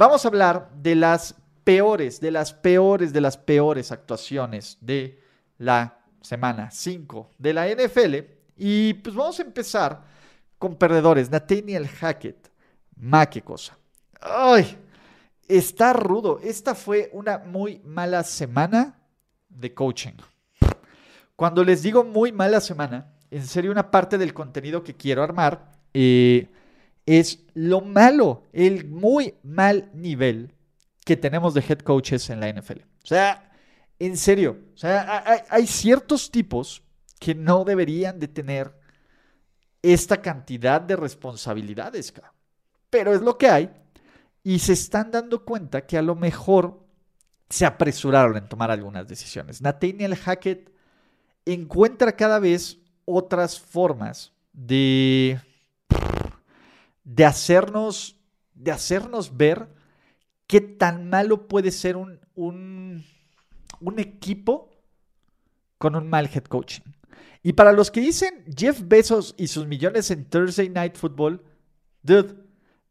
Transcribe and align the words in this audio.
Vamos 0.00 0.24
a 0.24 0.28
hablar 0.28 0.70
de 0.76 0.94
las 0.94 1.34
peores, 1.62 2.22
de 2.22 2.30
las 2.30 2.54
peores, 2.54 3.12
de 3.12 3.20
las 3.20 3.36
peores 3.36 3.92
actuaciones 3.92 4.78
de 4.80 5.22
la 5.58 5.98
semana 6.22 6.70
5 6.70 7.32
de 7.36 7.52
la 7.52 7.68
NFL. 7.68 8.14
Y 8.56 8.94
pues 8.94 9.14
vamos 9.14 9.38
a 9.38 9.42
empezar 9.42 10.02
con 10.58 10.76
perdedores. 10.76 11.30
Nathaniel 11.30 11.86
Hackett. 11.86 12.50
Ma, 12.96 13.28
qué 13.28 13.42
cosa. 13.42 13.76
Ay, 14.22 14.74
está 15.46 15.92
rudo. 15.92 16.40
Esta 16.42 16.74
fue 16.74 17.10
una 17.12 17.36
muy 17.36 17.82
mala 17.84 18.24
semana 18.24 18.98
de 19.50 19.74
coaching. 19.74 20.16
Cuando 21.36 21.62
les 21.62 21.82
digo 21.82 22.04
muy 22.04 22.32
mala 22.32 22.62
semana, 22.62 23.12
en 23.30 23.46
serio 23.46 23.70
una 23.70 23.90
parte 23.90 24.16
del 24.16 24.32
contenido 24.32 24.82
que 24.82 24.96
quiero 24.96 25.22
armar 25.22 25.72
eh, 25.92 26.48
es 27.06 27.44
lo 27.54 27.80
malo, 27.80 28.44
el 28.52 28.88
muy 28.88 29.34
mal 29.42 29.90
nivel 29.94 30.54
que 31.04 31.16
tenemos 31.16 31.54
de 31.54 31.64
head 31.66 31.78
coaches 31.80 32.30
en 32.30 32.40
la 32.40 32.52
NFL. 32.52 32.80
O 33.02 33.06
sea, 33.06 33.52
en 33.98 34.16
serio, 34.16 34.58
o 34.74 34.76
sea, 34.76 35.44
hay, 35.50 35.66
ciertos 35.66 36.30
tipos 36.30 36.82
que 37.18 37.34
no 37.34 37.64
deberían 37.64 38.18
de 38.18 38.28
tener 38.28 38.74
esta 39.82 40.22
cantidad 40.22 40.80
de 40.80 40.96
responsabilidades, 40.96 42.12
pero 42.88 43.14
es 43.14 43.20
lo 43.20 43.36
que 43.36 43.48
hay 43.48 43.70
y 44.42 44.58
se 44.58 44.72
están 44.72 45.10
dando 45.10 45.44
cuenta 45.44 45.86
que 45.86 45.98
a 45.98 46.02
lo 46.02 46.14
mejor 46.14 46.86
se 47.48 47.66
apresuraron 47.66 48.36
en 48.36 48.48
tomar 48.48 48.70
algunas 48.70 49.06
decisiones. 49.06 49.60
Nathaniel 49.60 50.16
Hackett 50.16 50.70
encuentra 51.44 52.12
cada 52.12 52.38
vez 52.38 52.78
otras 53.04 53.58
formas 53.58 54.32
de 54.52 55.40
de 57.14 57.24
hacernos, 57.24 58.16
de 58.54 58.70
hacernos 58.70 59.36
ver 59.36 59.68
qué 60.46 60.60
tan 60.60 61.10
malo 61.10 61.48
puede 61.48 61.72
ser 61.72 61.96
un, 61.96 62.20
un, 62.36 63.98
equipo 63.98 64.70
con 65.76 65.96
un 65.96 66.08
mal 66.08 66.30
head 66.32 66.44
coaching. 66.44 66.82
Y 67.42 67.54
para 67.54 67.72
los 67.72 67.90
que 67.90 68.00
dicen 68.00 68.44
Jeff 68.56 68.82
Bezos 68.84 69.34
y 69.36 69.48
sus 69.48 69.66
millones 69.66 70.10
en 70.12 70.24
Thursday 70.24 70.68
Night 70.68 70.96
Football, 70.96 71.42
dude, 72.02 72.36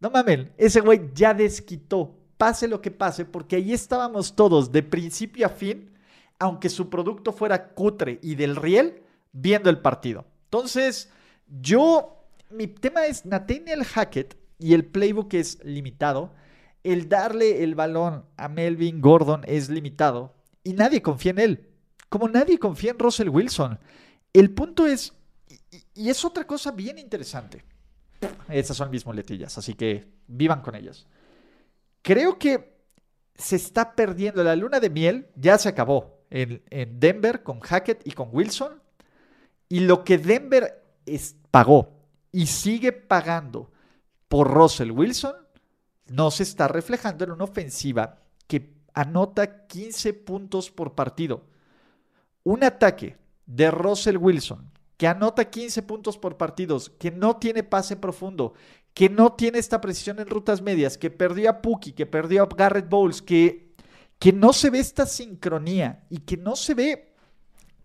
no 0.01 0.09
mames, 0.09 0.47
ese 0.57 0.81
güey 0.81 1.11
ya 1.13 1.33
desquitó, 1.33 2.17
pase 2.37 2.67
lo 2.67 2.81
que 2.81 2.91
pase, 2.91 3.23
porque 3.23 3.55
ahí 3.55 3.71
estábamos 3.71 4.35
todos 4.35 4.69
de 4.73 4.83
principio 4.83 5.45
a 5.45 5.49
fin, 5.49 5.91
aunque 6.39 6.67
su 6.67 6.89
producto 6.89 7.31
fuera 7.31 7.69
cutre 7.69 8.19
y 8.21 8.35
del 8.35 8.57
riel, 8.57 9.01
viendo 9.31 9.69
el 9.69 9.79
partido. 9.79 10.25
Entonces, 10.45 11.09
yo 11.47 12.18
mi 12.49 12.67
tema 12.67 13.05
es 13.05 13.25
Nathaniel 13.25 13.83
Hackett 13.83 14.37
y 14.57 14.73
el 14.73 14.85
playbook 14.85 15.33
es 15.33 15.63
limitado. 15.63 16.33
El 16.83 17.09
darle 17.09 17.63
el 17.63 17.75
balón 17.75 18.25
a 18.37 18.47
Melvin 18.47 19.01
Gordon 19.01 19.41
es 19.45 19.69
limitado 19.69 20.35
y 20.63 20.73
nadie 20.73 21.01
confía 21.01 21.31
en 21.31 21.39
él. 21.39 21.69
Como 22.09 22.27
nadie 22.27 22.57
confía 22.57 22.91
en 22.91 22.99
Russell 22.99 23.29
Wilson. 23.29 23.79
El 24.33 24.51
punto 24.51 24.87
es, 24.87 25.13
y, 25.93 26.09
es 26.09 26.25
otra 26.25 26.45
cosa 26.45 26.71
bien 26.71 26.97
interesante. 26.97 27.63
Esas 28.49 28.77
son 28.77 28.89
mis 28.89 29.05
muletillas, 29.05 29.57
así 29.57 29.75
que 29.75 30.07
vivan 30.27 30.61
con 30.61 30.75
ellas. 30.75 31.05
Creo 32.01 32.39
que 32.39 32.79
se 33.35 33.55
está 33.55 33.95
perdiendo 33.95 34.43
la 34.43 34.55
luna 34.55 34.79
de 34.79 34.89
miel, 34.89 35.27
ya 35.35 35.57
se 35.57 35.69
acabó 35.69 36.23
en, 36.29 36.63
en 36.69 36.99
Denver 36.99 37.43
con 37.43 37.59
Hackett 37.59 38.05
y 38.05 38.11
con 38.11 38.29
Wilson. 38.31 38.81
Y 39.69 39.81
lo 39.81 40.03
que 40.03 40.17
Denver 40.17 40.83
es, 41.05 41.35
pagó 41.51 41.98
y 42.31 42.47
sigue 42.47 42.91
pagando 42.91 43.71
por 44.27 44.51
Russell 44.53 44.91
Wilson, 44.91 45.35
no 46.07 46.31
se 46.31 46.43
está 46.43 46.67
reflejando 46.67 47.23
en 47.23 47.31
una 47.31 47.43
ofensiva 47.43 48.19
que 48.47 48.73
anota 48.93 49.67
15 49.67 50.13
puntos 50.13 50.71
por 50.71 50.95
partido. 50.95 51.45
Un 52.43 52.63
ataque 52.63 53.17
de 53.45 53.71
Russell 53.71 54.17
Wilson 54.17 54.71
que 54.99 55.07
anota 55.07 55.49
15 55.49 55.83
puntos 55.83 56.17
por 56.17 56.35
partidos, 56.35 56.89
que 56.89 57.09
no 57.09 57.37
tiene 57.37 57.63
pase 57.63 57.95
profundo, 57.95 58.53
que 58.93 59.09
no 59.09 59.31
tiene 59.31 59.57
esta 59.57 59.79
precisión 59.79 60.19
en 60.19 60.27
rutas 60.27 60.61
medias, 60.61 60.97
que 60.97 61.09
perdió 61.09 61.49
a 61.49 61.61
Puki, 61.61 61.93
que 61.93 62.05
perdió 62.05 62.43
a 62.43 62.49
Garrett 62.53 62.89
Bowles, 62.89 63.21
que, 63.21 63.73
que 64.19 64.33
no 64.33 64.51
se 64.51 64.69
ve 64.69 64.79
esta 64.79 65.05
sincronía 65.05 66.03
y 66.09 66.17
que 66.17 66.35
no 66.35 66.57
se 66.57 66.73
ve 66.73 67.13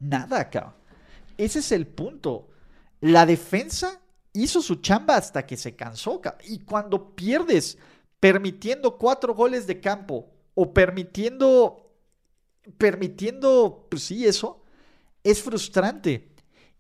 nada 0.01 0.41
acá. 0.41 0.75
Ese 1.39 1.61
es 1.61 1.71
el 1.71 1.87
punto. 1.87 2.49
La 3.01 3.27
defensa 3.27 4.01
hizo 4.35 4.61
su 4.61 4.77
chamba 4.77 5.17
hasta 5.17 5.47
que 5.47 5.57
se 5.57 5.75
cansó. 5.75 6.21
Y 6.45 6.59
cuando 6.59 7.15
pierdes 7.15 7.79
permitiendo 8.21 8.99
cuatro 8.99 9.35
goles 9.35 9.67
de 9.67 9.81
campo 9.81 10.31
o 10.55 10.75
permitiendo, 10.75 11.91
permitiendo, 12.77 13.87
pues 13.91 14.03
sí, 14.03 14.27
eso, 14.27 14.63
es 15.23 15.43
frustrante. 15.43 16.29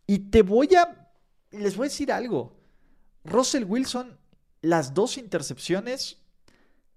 Y 0.07 0.19
te 0.19 0.43
voy 0.43 0.75
a, 0.75 1.11
les 1.51 1.77
voy 1.77 1.87
a 1.87 1.91
decir 1.91 2.13
algo. 2.13 2.57
Russell 3.25 3.65
Wilson, 3.65 4.19
las 4.61 4.93
dos 4.93 5.17
intercepciones, 5.17 6.19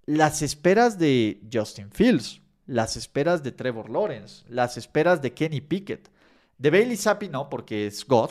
las 0.04 0.42
esperas 0.42 0.98
de 0.98 1.40
Justin 1.52 1.90
Fields, 1.90 2.40
las 2.66 2.96
esperas 2.96 3.42
de 3.42 3.52
Trevor 3.52 3.88
Lawrence, 3.90 4.44
las 4.48 4.76
esperas 4.76 5.22
de 5.22 5.32
Kenny 5.32 5.60
Pickett. 5.60 6.10
De 6.58 6.70
Bailey 6.70 6.96
Zappi 6.96 7.28
no, 7.28 7.48
porque 7.48 7.86
es 7.86 8.04
God, 8.04 8.30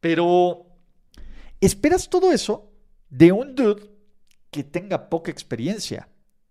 pero 0.00 0.67
Esperas 1.60 2.08
todo 2.08 2.32
eso 2.32 2.72
de 3.10 3.32
un 3.32 3.54
dude 3.54 3.90
que 4.50 4.64
tenga 4.64 5.08
poca 5.08 5.30
experiencia, 5.30 6.08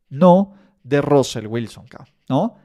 no 0.10 0.54
de 0.84 1.02
Russell 1.02 1.48
Wilson, 1.48 1.86
¿no? 2.30 2.58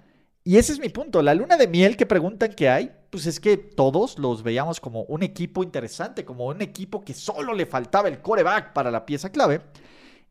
Y 0.45 0.57
ese 0.57 0.73
es 0.73 0.81
mi 0.81 0.89
punto. 0.89 1.23
La 1.23 1.35
luna 1.35 1.57
de 1.57 1.69
miel 1.69 1.97
que 1.97 2.07
preguntan 2.07 2.53
que 2.55 2.69
hay, 2.69 2.91
pues 3.11 3.27
es 3.27 3.39
que 3.39 3.57
todos 3.57 4.19
los 4.19 4.43
veíamos 4.43 4.81
como 4.81 5.03
un 5.03 5.23
equipo 5.23 5.63
interesante, 5.63 6.25
como 6.25 6.47
un 6.47 6.63
equipo 6.63 7.05
que 7.05 7.15
solo 7.15 7.55
le 7.55 7.67
faltaba 7.67 8.09
el 8.09 8.21
coreback 8.21 8.73
para 8.73 8.91
la 8.91 9.07
pieza 9.07 9.31
clave. 9.31 9.63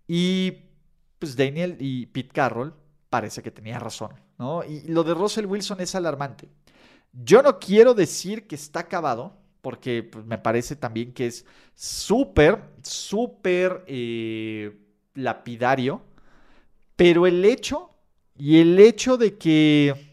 Y 0.07 0.51
pues 1.17 1.35
Daniel 1.37 1.77
y 1.79 2.07
Pete 2.07 2.33
Carroll 2.33 2.73
parece 3.09 3.41
que 3.41 3.51
tenía 3.51 3.79
razón, 3.79 4.11
¿no? 4.37 4.63
Y 4.63 4.81
lo 4.87 5.03
de 5.03 5.13
Russell 5.13 5.45
Wilson 5.45 5.79
es 5.79 5.95
alarmante. 5.95 6.49
Yo 7.13 7.41
no 7.41 7.59
quiero 7.59 7.93
decir 7.93 8.47
que 8.47 8.55
está 8.55 8.81
acabado, 8.81 9.40
porque 9.61 10.03
pues, 10.03 10.25
me 10.25 10.37
parece 10.37 10.75
también 10.75 11.13
que 11.13 11.27
es 11.27 11.45
súper, 11.73 12.61
súper 12.81 13.83
eh, 13.87 14.77
lapidario, 15.13 16.01
pero 16.95 17.27
el 17.27 17.45
hecho 17.45 17.91
y 18.35 18.59
el 18.59 18.79
hecho 18.79 19.17
de 19.17 19.37
que... 19.37 20.09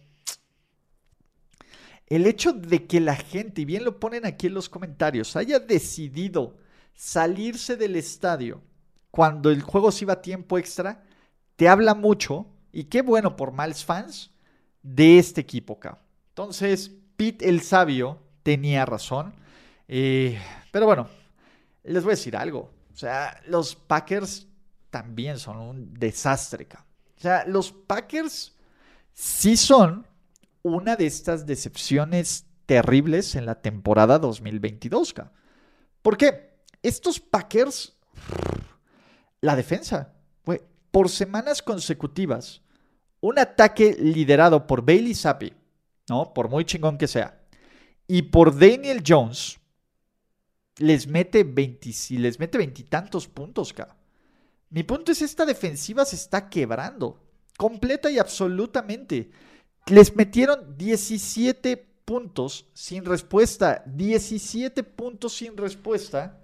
El 2.06 2.26
hecho 2.26 2.54
de 2.54 2.86
que 2.86 3.00
la 3.00 3.16
gente, 3.16 3.60
y 3.60 3.64
bien 3.66 3.84
lo 3.84 4.00
ponen 4.00 4.24
aquí 4.24 4.46
en 4.46 4.54
los 4.54 4.70
comentarios, 4.70 5.36
haya 5.36 5.58
decidido 5.58 6.56
salirse 6.94 7.76
del 7.76 7.96
estadio 7.96 8.62
cuando 9.10 9.50
el 9.50 9.60
juego 9.60 9.92
se 9.92 10.06
iba 10.06 10.14
a 10.14 10.22
tiempo 10.22 10.56
extra, 10.56 11.04
te 11.56 11.68
habla 11.68 11.94
mucho, 11.94 12.46
y 12.72 12.84
qué 12.84 13.02
bueno 13.02 13.36
por 13.36 13.52
Miles 13.52 13.84
fans, 13.84 14.30
de 14.82 15.18
este 15.18 15.42
equipo 15.42 15.74
acá. 15.74 16.00
Entonces, 16.30 16.92
Pete 17.16 17.48
el 17.48 17.60
sabio 17.60 18.20
tenía 18.48 18.86
razón. 18.86 19.34
Eh, 19.88 20.40
pero 20.72 20.86
bueno, 20.86 21.06
les 21.84 22.02
voy 22.02 22.12
a 22.12 22.16
decir 22.16 22.34
algo. 22.34 22.70
O 22.90 22.96
sea, 22.96 23.38
los 23.46 23.76
Packers 23.76 24.46
también 24.88 25.38
son 25.38 25.58
un 25.58 25.92
desastre. 25.92 26.66
O 27.18 27.20
sea, 27.20 27.44
los 27.46 27.70
Packers 27.72 28.56
sí 29.12 29.54
son 29.54 30.06
una 30.62 30.96
de 30.96 31.04
estas 31.04 31.44
decepciones 31.44 32.46
terribles 32.64 33.34
en 33.34 33.44
la 33.44 33.60
temporada 33.60 34.18
2022. 34.18 35.14
¿Por 36.00 36.16
qué? 36.16 36.62
Estos 36.82 37.20
Packers, 37.20 37.98
la 39.42 39.56
defensa, 39.56 40.14
por 40.90 41.10
semanas 41.10 41.60
consecutivas, 41.60 42.62
un 43.20 43.38
ataque 43.38 43.94
liderado 44.00 44.66
por 44.66 44.82
Bailey 44.86 45.14
Zappi, 45.14 45.52
¿no? 46.08 46.32
Por 46.32 46.48
muy 46.48 46.64
chingón 46.64 46.96
que 46.96 47.06
sea, 47.06 47.37
y 48.08 48.22
por 48.22 48.58
Daniel 48.58 49.02
Jones, 49.06 49.58
les 50.78 51.06
mete 51.06 51.44
20, 51.44 51.90
les 52.18 52.38
mete 52.38 52.58
veintitantos 52.58 53.28
puntos, 53.28 53.74
Mi 54.70 54.82
punto 54.82 55.12
es, 55.12 55.22
esta 55.22 55.44
defensiva 55.44 56.04
se 56.04 56.16
está 56.16 56.48
quebrando, 56.48 57.20
completa 57.56 58.10
y 58.10 58.18
absolutamente. 58.18 59.30
Les 59.86 60.14
metieron 60.16 60.76
17 60.76 61.76
puntos 62.04 62.66
sin 62.72 63.04
respuesta, 63.04 63.82
17 63.86 64.82
puntos 64.82 65.34
sin 65.34 65.56
respuesta. 65.56 66.38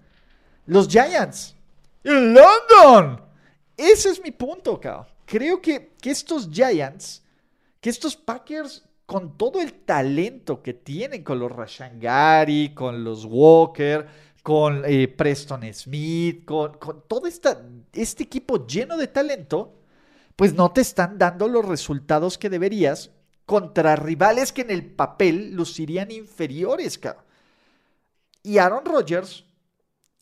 Los 0.67 0.89
Giants. 0.89 1.55
En 2.03 2.35
London. 2.35 3.23
Ese 3.77 4.11
es 4.11 4.23
mi 4.23 4.31
punto, 4.31 4.79
cabrón. 4.79 5.07
Creo 5.25 5.61
que, 5.61 5.95
que 6.01 6.11
estos 6.11 6.51
Giants, 6.51 7.23
que 7.81 7.89
estos 7.89 8.15
Packers, 8.15 8.85
con 9.07 9.37
todo 9.37 9.61
el 9.61 9.73
talento 9.73 10.63
que 10.63 10.75
tienen 10.75 11.23
con 11.23 11.39
los 11.39 11.53
Rashangari, 11.53 12.73
con 12.75 13.05
los 13.05 13.25
Walker, 13.25 14.07
con 14.43 14.83
eh, 14.85 15.09
Preston 15.09 15.63
Smith, 15.73 16.45
con, 16.45 16.79
todo 17.09 17.27
este 17.27 18.23
equipo 18.23 18.67
lleno 18.67 18.97
de 18.97 19.09
talento, 19.09 19.75
pues 20.37 20.55
no 20.55 20.73
te 20.73 20.81
están 20.81 21.19
dando 21.19 21.49
los 21.49 21.65
resultados 21.65 22.39
que 22.39 22.51
deberías 22.51 23.11
contra 23.47 23.97
rivales 23.97 24.53
que 24.53 24.63
en 24.63 24.71
el 24.71 24.85
papel 24.85 25.55
lucirían 25.55 26.11
inferiores. 26.11 27.01
Y 28.43 28.59
Aaron 28.59 28.85
Rodgers 28.85 29.45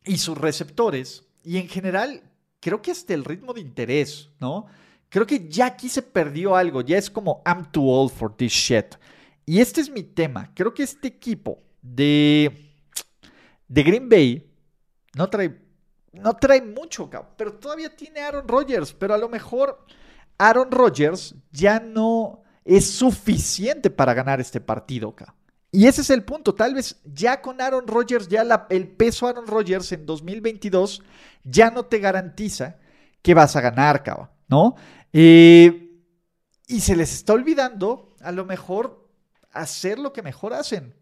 y 0.05 0.19
sus 0.19 0.37
receptores, 0.39 1.25
y 1.45 1.59
en 1.59 1.69
general, 1.69 2.23
creo 2.61 2.83
que 2.83 2.91
hasta 2.91 3.15
el 3.15 3.25
ritmo 3.25 3.53
de 3.53 3.61
interés, 3.61 4.31
¿no? 4.41 4.67
Creo 5.13 5.27
que 5.27 5.47
ya 5.47 5.67
aquí 5.67 5.91
se 5.91 6.01
perdió 6.01 6.57
algo, 6.57 6.81
ya 6.81 6.97
es 6.97 7.11
como 7.11 7.43
I'm 7.45 7.71
too 7.71 7.87
old 7.87 8.11
for 8.11 8.35
this 8.35 8.51
shit. 8.51 8.95
Y 9.45 9.61
este 9.61 9.83
es 9.83 9.91
mi 9.91 10.03
tema. 10.03 10.51
Creo 10.55 10.73
que 10.73 10.83
este 10.83 11.09
equipo 11.09 11.63
de 11.83 12.73
de 13.69 13.83
Green 13.83 14.09
Bay 14.09 14.51
no 15.15 15.29
trae, 15.29 15.55
no 16.13 16.35
trae 16.35 16.63
mucho, 16.63 17.11
pero 17.37 17.55
todavía 17.55 17.95
tiene 17.95 18.21
Aaron 18.21 18.49
Rodgers, 18.49 18.95
pero 18.95 19.13
a 19.13 19.19
lo 19.19 19.29
mejor 19.29 19.85
Aaron 20.39 20.71
Rodgers 20.71 21.35
ya 21.51 21.79
no 21.79 22.43
es 22.65 22.91
suficiente 22.91 23.91
para 23.91 24.15
ganar 24.15 24.41
este 24.41 24.63
partido, 24.63 25.15
Y 25.71 25.87
ese 25.87 26.01
es 26.01 26.09
el 26.09 26.25
punto. 26.25 26.55
Tal 26.55 26.75
vez 26.75 27.01
ya 27.05 27.43
con 27.43 27.61
Aaron 27.61 27.87
Rodgers, 27.87 28.29
ya 28.29 28.67
el 28.71 28.89
peso 28.89 29.27
Aaron 29.27 29.47
Rodgers 29.47 29.93
en 29.93 30.07
2022 30.07 31.03
ya 31.45 31.71
no 31.71 31.85
te 31.85 31.99
garantiza 31.99 32.77
que 33.21 33.35
vas 33.35 33.57
a 33.57 33.61
ganar, 33.61 34.03
¿no? 34.53 34.77
Y 35.13 36.81
se 36.81 36.95
les 36.95 37.15
está 37.15 37.33
olvidando, 37.33 38.15
a 38.21 38.33
lo 38.33 38.45
mejor, 38.45 39.09
hacer 39.51 39.99
lo 39.99 40.13
que 40.13 40.23
mejor 40.23 40.53
hacen. 40.53 40.95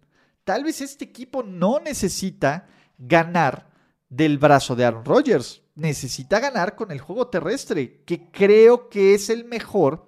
Tal 0.44 0.62
vez 0.62 0.80
este 0.80 1.04
equipo 1.04 1.42
no 1.42 1.80
necesita 1.80 2.68
ganar 2.96 3.68
del 4.08 4.38
brazo 4.38 4.76
de 4.76 4.84
Aaron 4.84 5.04
Rodgers. 5.04 5.62
Necesita 5.74 6.38
ganar 6.38 6.76
con 6.76 6.92
el 6.92 7.00
juego 7.00 7.26
terrestre, 7.28 8.02
que 8.04 8.30
creo 8.30 8.88
que 8.88 9.14
es 9.14 9.30
el 9.30 9.44
mejor, 9.44 10.04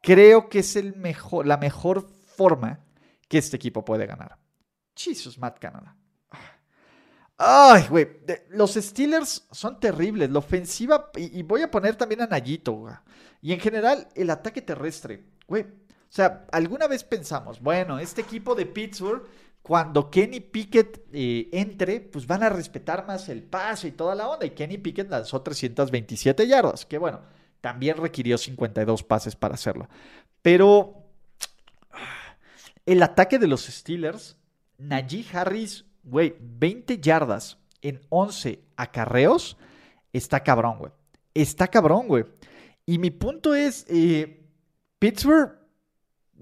creo 0.00 0.48
que 0.48 0.60
es 0.60 0.76
el 0.76 0.96
mejor, 0.96 1.46
la 1.46 1.56
mejor 1.56 2.08
forma 2.36 2.80
que 3.28 3.38
este 3.38 3.56
equipo 3.56 3.84
puede 3.84 4.06
ganar. 4.06 4.38
Jesus, 4.94 5.38
Matt 5.38 5.58
Canada. 5.58 5.94
Ay, 7.38 7.86
güey, 7.88 8.08
los 8.50 8.74
Steelers 8.74 9.46
son 9.52 9.78
terribles. 9.78 10.28
La 10.30 10.40
ofensiva, 10.40 11.10
y, 11.16 11.42
voy 11.42 11.62
a 11.62 11.70
poner 11.70 11.94
también 11.94 12.22
a 12.22 12.26
Nayito, 12.26 12.86
Y 13.40 13.52
en 13.52 13.60
general, 13.60 14.08
el 14.14 14.30
ataque 14.30 14.60
terrestre, 14.60 15.22
güey. 15.46 15.62
O 15.62 16.10
sea, 16.10 16.46
alguna 16.50 16.88
vez 16.88 17.04
pensamos, 17.04 17.60
bueno, 17.60 17.98
este 17.98 18.22
equipo 18.22 18.54
de 18.54 18.66
Pittsburgh 18.66 19.24
cuando 19.62 20.10
Kenny 20.10 20.40
Pickett 20.40 21.06
eh, 21.12 21.50
entre, 21.52 22.00
pues 22.00 22.26
van 22.26 22.42
a 22.42 22.48
respetar 22.48 23.06
más 23.06 23.28
el 23.28 23.42
pase 23.42 23.88
y 23.88 23.92
toda 23.92 24.14
la 24.14 24.28
onda. 24.28 24.46
Y 24.46 24.50
Kenny 24.50 24.78
Pickett 24.78 25.10
lanzó 25.10 25.42
327 25.42 26.48
yardas, 26.48 26.86
que 26.86 26.96
bueno, 26.96 27.20
también 27.60 27.98
requirió 27.98 28.38
52 28.38 29.02
pases 29.02 29.36
para 29.36 29.54
hacerlo. 29.54 29.88
Pero 30.42 31.04
el 32.86 33.02
ataque 33.02 33.38
de 33.38 33.46
los 33.46 33.66
Steelers, 33.66 34.38
Najee 34.78 35.26
Harris, 35.32 35.84
güey, 36.08 36.36
20 36.40 36.98
yardas 36.98 37.58
en 37.82 38.00
11 38.08 38.60
acarreos, 38.76 39.56
está 40.12 40.40
cabrón, 40.40 40.78
güey. 40.78 40.92
Está 41.34 41.68
cabrón, 41.68 42.08
güey. 42.08 42.24
Y 42.86 42.98
mi 42.98 43.10
punto 43.10 43.54
es, 43.54 43.86
eh, 43.88 44.46
Pittsburgh, 44.98 45.58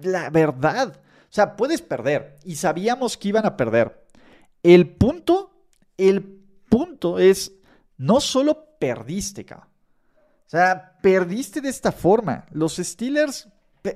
la 0.00 0.30
verdad, 0.30 1.00
o 1.24 1.32
sea, 1.36 1.56
puedes 1.56 1.82
perder 1.82 2.38
y 2.44 2.56
sabíamos 2.56 3.16
que 3.16 3.28
iban 3.28 3.46
a 3.46 3.56
perder. 3.56 4.06
El 4.62 4.88
punto, 4.88 5.50
el 5.96 6.22
punto 6.68 7.18
es, 7.18 7.52
no 7.96 8.20
solo 8.20 8.78
perdiste, 8.78 9.44
cabrón. 9.44 9.68
O 10.46 10.48
sea, 10.48 10.98
perdiste 11.02 11.60
de 11.60 11.68
esta 11.68 11.90
forma. 11.90 12.46
Los 12.52 12.76
Steelers, 12.76 13.48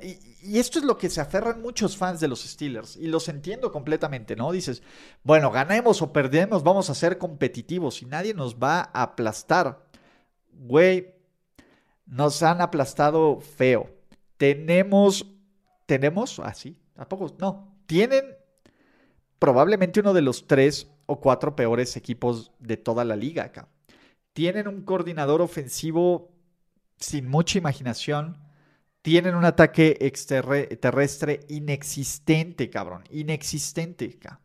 y, 0.03 0.59
esto 0.59 0.79
es 0.79 0.85
lo 0.85 0.97
que 0.97 1.11
se 1.11 1.21
aferran 1.21 1.61
muchos 1.61 1.97
fans 1.97 2.21
de 2.21 2.29
los 2.29 2.43
Steelers, 2.43 2.97
y 2.97 3.07
los 3.07 3.29
entiendo 3.29 3.71
completamente, 3.73 4.37
¿no? 4.37 4.53
Dices, 4.53 4.83
bueno, 5.23 5.51
ganemos 5.51 6.03
o 6.03 6.13
perdemos, 6.13 6.63
vamos 6.63 6.91
a 6.91 6.95
ser 6.95 7.19
competitivos 7.19 8.03
y 8.03 8.07
nadie 8.07 8.35
nos 8.35 8.57
va 8.57 8.91
a 8.93 9.03
aplastar. 9.03 9.87
Güey, 10.53 11.15
nos 12.07 12.43
han 12.43 12.61
aplastado 12.61 13.41
feo. 13.41 13.91
Tenemos, 14.37 15.27
tenemos, 15.87 16.39
así, 16.41 16.77
¿A 17.01 17.09
poco? 17.09 17.35
No. 17.39 17.75
Tienen 17.87 18.37
probablemente 19.39 20.01
uno 20.01 20.13
de 20.13 20.21
los 20.21 20.47
tres 20.47 20.87
o 21.07 21.19
cuatro 21.19 21.57
peores 21.57 21.97
equipos 21.97 22.53
de 22.59 22.77
toda 22.77 23.07
la 23.07 23.17
liga 23.17 23.45
acá. 23.45 23.69
Tienen 24.35 24.69
un 24.69 24.83
coordinador 24.83 25.41
ofensivo 25.41 26.31
sin 26.99 27.27
mucha 27.27 27.57
imaginación. 27.57 28.37
Tienen 29.03 29.35
un 29.35 29.45
ataque 29.45 29.97
terrestre 30.81 31.41
inexistente, 31.49 32.69
cabrón. 32.69 33.05
Inexistente. 33.11 34.19
Acá. 34.19 34.41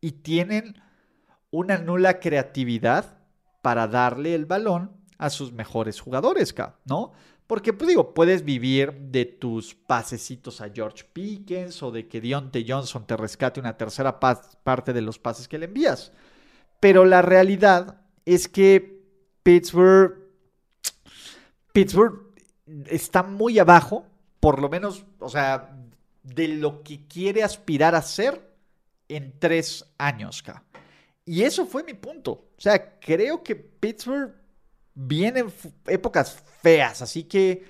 Y 0.00 0.12
tienen 0.12 0.74
una 1.50 1.78
nula 1.78 2.20
creatividad 2.20 3.18
para 3.62 3.88
darle 3.88 4.34
el 4.34 4.44
balón 4.44 4.92
a 5.16 5.30
sus 5.30 5.52
mejores 5.52 6.00
jugadores, 6.00 6.54
¿no? 6.84 7.12
Porque, 7.46 7.72
pues 7.72 7.88
digo, 7.88 8.12
puedes 8.12 8.44
vivir 8.44 8.92
de 8.92 9.24
tus 9.26 9.74
pasecitos 9.74 10.60
a 10.60 10.70
George 10.70 11.04
Pickens 11.12 11.82
o 11.82 11.90
de 11.90 12.08
que 12.08 12.20
Deontay 12.20 12.64
Johnson 12.68 13.06
te 13.06 13.16
rescate 13.16 13.60
una 13.60 13.76
tercera 13.76 14.18
parte 14.18 14.92
de 14.92 15.00
los 15.00 15.18
pases 15.18 15.46
que 15.46 15.58
le 15.58 15.66
envías. 15.66 16.12
Pero 16.80 17.04
la 17.04 17.22
realidad 17.22 18.02
es 18.24 18.48
que 18.48 19.02
Pittsburgh, 19.42 20.16
Pittsburgh 21.72 22.33
está 22.86 23.22
muy 23.22 23.58
abajo, 23.58 24.06
por 24.40 24.60
lo 24.60 24.68
menos, 24.68 25.04
o 25.18 25.28
sea, 25.28 25.76
de 26.22 26.48
lo 26.48 26.82
que 26.82 27.06
quiere 27.06 27.42
aspirar 27.42 27.94
a 27.94 28.02
ser 28.02 28.54
en 29.08 29.38
tres 29.38 29.84
años. 29.98 30.42
Y 31.24 31.42
eso 31.42 31.66
fue 31.66 31.84
mi 31.84 31.94
punto. 31.94 32.30
O 32.56 32.60
sea, 32.60 32.98
creo 32.98 33.42
que 33.42 33.54
Pittsburgh 33.56 34.34
vienen 34.94 35.52
épocas 35.86 36.42
feas, 36.62 37.02
así 37.02 37.24
que 37.24 37.64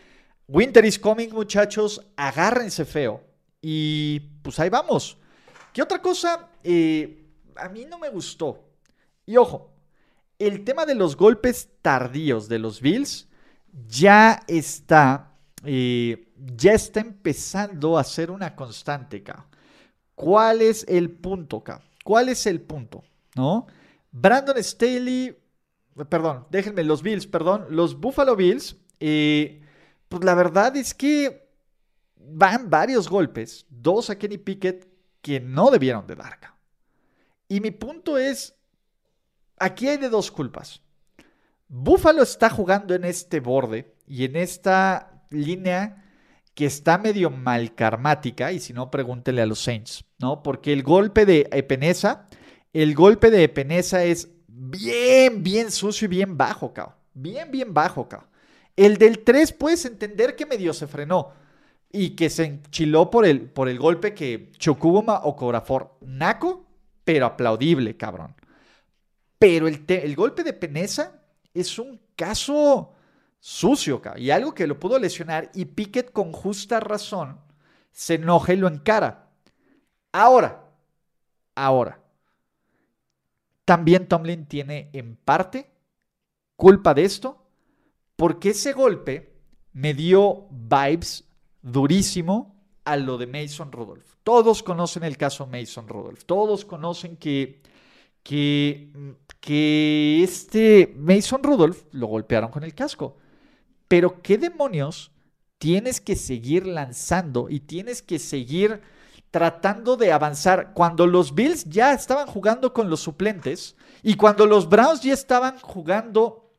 Winter 0.46 0.84
is 0.84 0.98
coming, 0.98 1.30
muchachos, 1.30 2.00
agárrense 2.16 2.84
feo. 2.84 3.22
Y 3.60 4.20
pues 4.42 4.58
ahí 4.60 4.68
vamos. 4.68 5.16
¿Qué 5.72 5.82
otra 5.82 6.00
cosa? 6.00 6.50
Eh, 6.62 7.24
a 7.56 7.68
mí 7.68 7.86
no 7.86 7.98
me 7.98 8.10
gustó. 8.10 8.62
Y 9.26 9.36
ojo, 9.36 9.72
el 10.38 10.64
tema 10.64 10.84
de 10.84 10.94
los 10.94 11.16
golpes 11.16 11.70
tardíos 11.80 12.48
de 12.48 12.58
los 12.58 12.80
Bills 12.80 13.28
ya 13.88 14.43
está, 14.47 15.37
eh, 15.64 16.33
ya 16.57 16.73
está 16.73 17.00
empezando 17.00 17.99
a 17.99 18.04
ser 18.04 18.31
una 18.31 18.54
constante, 18.54 19.19
acá. 19.19 19.47
¿Cuál 20.14 20.62
es 20.62 20.85
el 20.88 21.11
punto, 21.11 21.59
acá? 21.59 21.83
¿Cuál 22.04 22.28
es 22.28 22.47
el 22.47 22.61
punto? 22.61 23.02
¿No? 23.35 23.66
Brandon 24.12 24.62
Staley 24.62 25.37
perdón, 26.09 26.47
déjenme, 26.50 26.83
los 26.83 27.02
Bills, 27.02 27.26
perdón, 27.26 27.66
los 27.71 28.00
Buffalo 28.00 28.35
Bills, 28.35 28.76
eh, 28.99 29.62
pues 30.09 30.25
la 30.25 30.35
verdad 30.35 30.76
es 30.76 30.93
que 30.93 31.49
van 32.16 32.69
varios 32.69 33.09
golpes, 33.09 33.66
dos 33.69 34.11
a 34.11 34.19
Kenny 34.19 34.38
Pickett 34.38 34.88
que 35.21 35.40
no 35.40 35.71
debieron 35.71 36.07
de 36.07 36.16
dar. 36.16 36.38
Y 37.49 37.61
mi 37.61 37.71
punto 37.71 38.19
es, 38.19 38.57
aquí 39.59 39.88
hay 39.88 39.99
de 39.99 40.09
dos 40.09 40.31
culpas. 40.31 40.83
Buffalo 41.68 42.23
está 42.23 42.50
jugando 42.50 42.94
en 42.94 43.04
este 43.04 43.40
borde 43.40 43.94
y 44.06 44.25
en 44.25 44.37
esta 44.37 45.23
línea 45.30 46.04
que 46.54 46.66
está 46.66 46.99
medio 46.99 47.30
mal 47.30 47.75
karmática, 47.75 48.52
y 48.52 48.61
si 48.61 48.73
no, 48.73 48.90
pregúntele 48.90 49.42
a 49.42 49.47
los 49.47 49.61
Saints, 49.61 50.04
¿no? 50.18 50.42
Porque 50.42 50.73
el 50.73 50.85
golpe 50.85 51.26
de 51.26 51.49
Epenesa, 51.50 52.28
el 52.73 52.94
golpe 52.94 53.30
de 53.30 53.44
Epenesa 53.44 54.04
es 54.04 54.28
bien, 54.47 55.42
bien 55.42 55.73
sucio 55.73 56.06
y 56.06 56.09
bien 56.09 56.37
bajo, 56.37 56.73
cao. 56.73 56.94
Bien, 57.12 57.50
bien 57.50 57.75
bajo, 57.75 58.09
cao. 58.09 58.28
El 58.76 58.99
del 58.99 59.21
3 59.21 59.52
puedes 59.52 59.85
entender 59.85 60.37
que 60.37 60.47
medio 60.47 60.73
se 60.73 60.87
frenó 60.87 61.33
y 61.90 62.11
que 62.11 62.30
se 62.30 62.44
enchiló 62.44 63.11
por 63.11 63.25
el, 63.25 63.42
por 63.50 63.68
el 63.68 63.78
golpe 63.78 64.14
que 64.14 64.50
Chocuboma 64.59 65.21
o 65.25 65.37
Corafor. 65.37 65.97
Naco, 66.00 66.66
pero 67.04 67.26
aplaudible, 67.26 67.97
cabrón. 67.97 68.35
Pero 69.38 69.68
el, 69.68 69.85
el 69.88 70.16
golpe 70.16 70.42
de 70.42 70.52
Peneza 70.52 71.24
es 71.54 71.78
un 71.78 72.00
caso 72.16 72.92
sucio, 73.40 74.02
y 74.16 74.30
algo 74.30 74.54
que 74.54 74.66
lo 74.66 74.80
pudo 74.80 74.99
lesionar 74.99 75.50
y 75.54 75.66
Pickett 75.66 76.12
con 76.12 76.32
justa 76.32 76.80
razón 76.80 77.38
se 77.92 78.14
enoja 78.14 78.54
y 78.54 78.56
lo 78.56 78.68
encara. 78.68 79.28
Ahora, 80.12 80.64
ahora, 81.54 82.00
también 83.64 84.08
Tomlin 84.08 84.46
tiene 84.46 84.90
en 84.92 85.16
parte 85.16 85.70
culpa 86.56 86.94
de 86.94 87.04
esto, 87.04 87.46
porque 88.16 88.50
ese 88.50 88.73
golpe 88.73 89.34
me 89.73 89.94
dio 89.94 90.46
vibes 90.50 91.25
durísimo 91.62 92.54
a 92.84 92.96
lo 92.96 93.18
de 93.18 93.26
Mason 93.26 93.73
Rudolph. 93.73 94.14
Todos 94.23 94.62
conocen 94.62 95.04
el 95.04 95.16
caso 95.16 95.46
Mason 95.46 95.88
Rudolph, 95.88 96.25
todos 96.25 96.64
conocen 96.64 97.16
que, 97.16 97.62
que, 98.23 98.90
que 99.44 100.22
este 100.24 100.94
Mason 100.96 101.42
Rudolph 101.42 101.82
lo 101.92 102.06
golpearon 102.06 102.50
con 102.50 102.64
el 102.64 102.74
casco. 102.74 103.18
Pero 103.88 104.22
¿qué 104.22 104.38
demonios 104.38 105.12
tienes 105.58 106.00
que 106.00 106.16
seguir 106.16 106.66
lanzando 106.66 107.50
y 107.50 107.60
tienes 107.60 108.00
que 108.00 108.18
seguir 108.18 108.80
tratando 109.30 109.98
de 109.98 110.12
avanzar 110.12 110.72
cuando 110.72 111.06
los 111.06 111.34
Bills 111.34 111.66
ya 111.66 111.92
estaban 111.92 112.26
jugando 112.26 112.72
con 112.72 112.88
los 112.88 113.00
suplentes 113.00 113.76
y 114.02 114.14
cuando 114.14 114.46
los 114.46 114.66
Browns 114.66 115.02
ya 115.02 115.12
estaban 115.12 115.58
jugando 115.58 116.50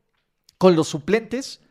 con 0.59 0.75
los 0.75 0.87
suplentes 0.87 1.61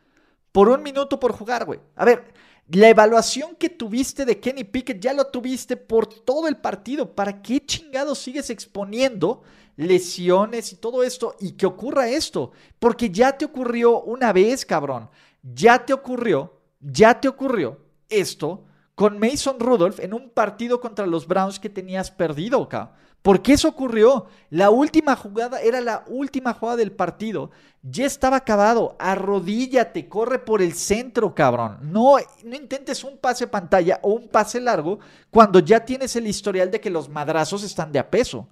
por 0.51 0.69
un 0.69 0.83
minuto 0.83 1.21
por 1.21 1.31
jugar, 1.31 1.65
güey? 1.65 1.79
A 1.95 2.05
ver, 2.05 2.25
la 2.67 2.89
evaluación 2.89 3.55
que 3.55 3.69
tuviste 3.69 4.25
de 4.25 4.41
Kenny 4.41 4.65
Pickett 4.65 5.01
ya 5.01 5.13
lo 5.13 5.29
tuviste 5.29 5.77
por 5.77 6.09
todo 6.09 6.49
el 6.49 6.57
partido. 6.57 7.15
¿Para 7.15 7.41
qué 7.41 7.65
chingados 7.65 8.19
sigues 8.19 8.51
exponiendo 8.51 9.45
lesiones 9.77 10.73
y 10.73 10.77
todo 10.77 11.03
esto 11.03 11.37
y 11.41 11.53
que 11.53 11.67
ocurra 11.67 12.09
esto? 12.09 12.53
Porque 12.79 13.11
ya 13.11 13.37
te 13.37 13.45
ocurrió 13.45 14.03
una 14.03 14.33
vez, 14.33 14.65
cabrón 14.65 15.09
ya 15.53 15.85
te 15.85 15.93
ocurrió, 15.93 16.55
ya 16.81 17.21
te 17.21 17.29
ocurrió 17.29 17.79
esto 18.09 18.65
con 18.95 19.19
Mason 19.19 19.61
Rudolph 19.61 20.01
en 20.01 20.15
un 20.15 20.31
partido 20.31 20.81
contra 20.81 21.07
los 21.07 21.27
Browns 21.27 21.59
que 21.59 21.69
tenías 21.69 22.11
perdido, 22.11 22.63
acá. 22.63 22.93
¿Por 23.21 23.41
qué 23.41 23.55
eso 23.55 23.69
ocurrió? 23.69 24.27
La 24.51 24.69
última 24.69 25.17
jugada 25.17 25.61
era 25.61 25.81
la 25.81 26.05
última 26.09 26.53
jugada 26.53 26.77
del 26.77 26.93
partido. 26.93 27.51
Ya 27.83 28.05
estaba 28.05 28.37
acabado. 28.37 28.97
Arrodíllate, 28.99 30.09
corre 30.11 30.39
por 30.39 30.61
el 30.61 30.75
centro, 30.75 31.35
cabrón. 31.35 31.79
No, 31.81 32.17
no 32.45 32.55
intentes 32.55 33.03
un 33.03 33.17
pase 33.17 33.47
pantalla 33.47 33.99
o 34.03 34.11
un 34.11 34.29
pase 34.29 34.61
largo 34.61 34.99
cuando 35.31 35.59
ya 35.59 35.87
tienes 35.87 36.15
el 36.17 36.27
historial 36.27 36.71
de 36.71 36.83
que 36.83 36.91
los 36.91 37.09
madrazos 37.09 37.63
están 37.63 37.93
de 37.93 37.99
a 37.99 38.11
peso. 38.11 38.47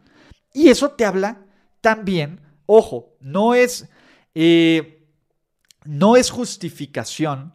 Y 0.52 0.68
eso 0.68 0.90
te 0.90 1.04
habla 1.04 1.44
también, 1.80 2.40
ojo, 2.66 3.16
no 3.20 3.54
es... 3.54 3.88
Eh, 4.34 4.98
no 5.84 6.16
es 6.16 6.30
justificación, 6.30 7.52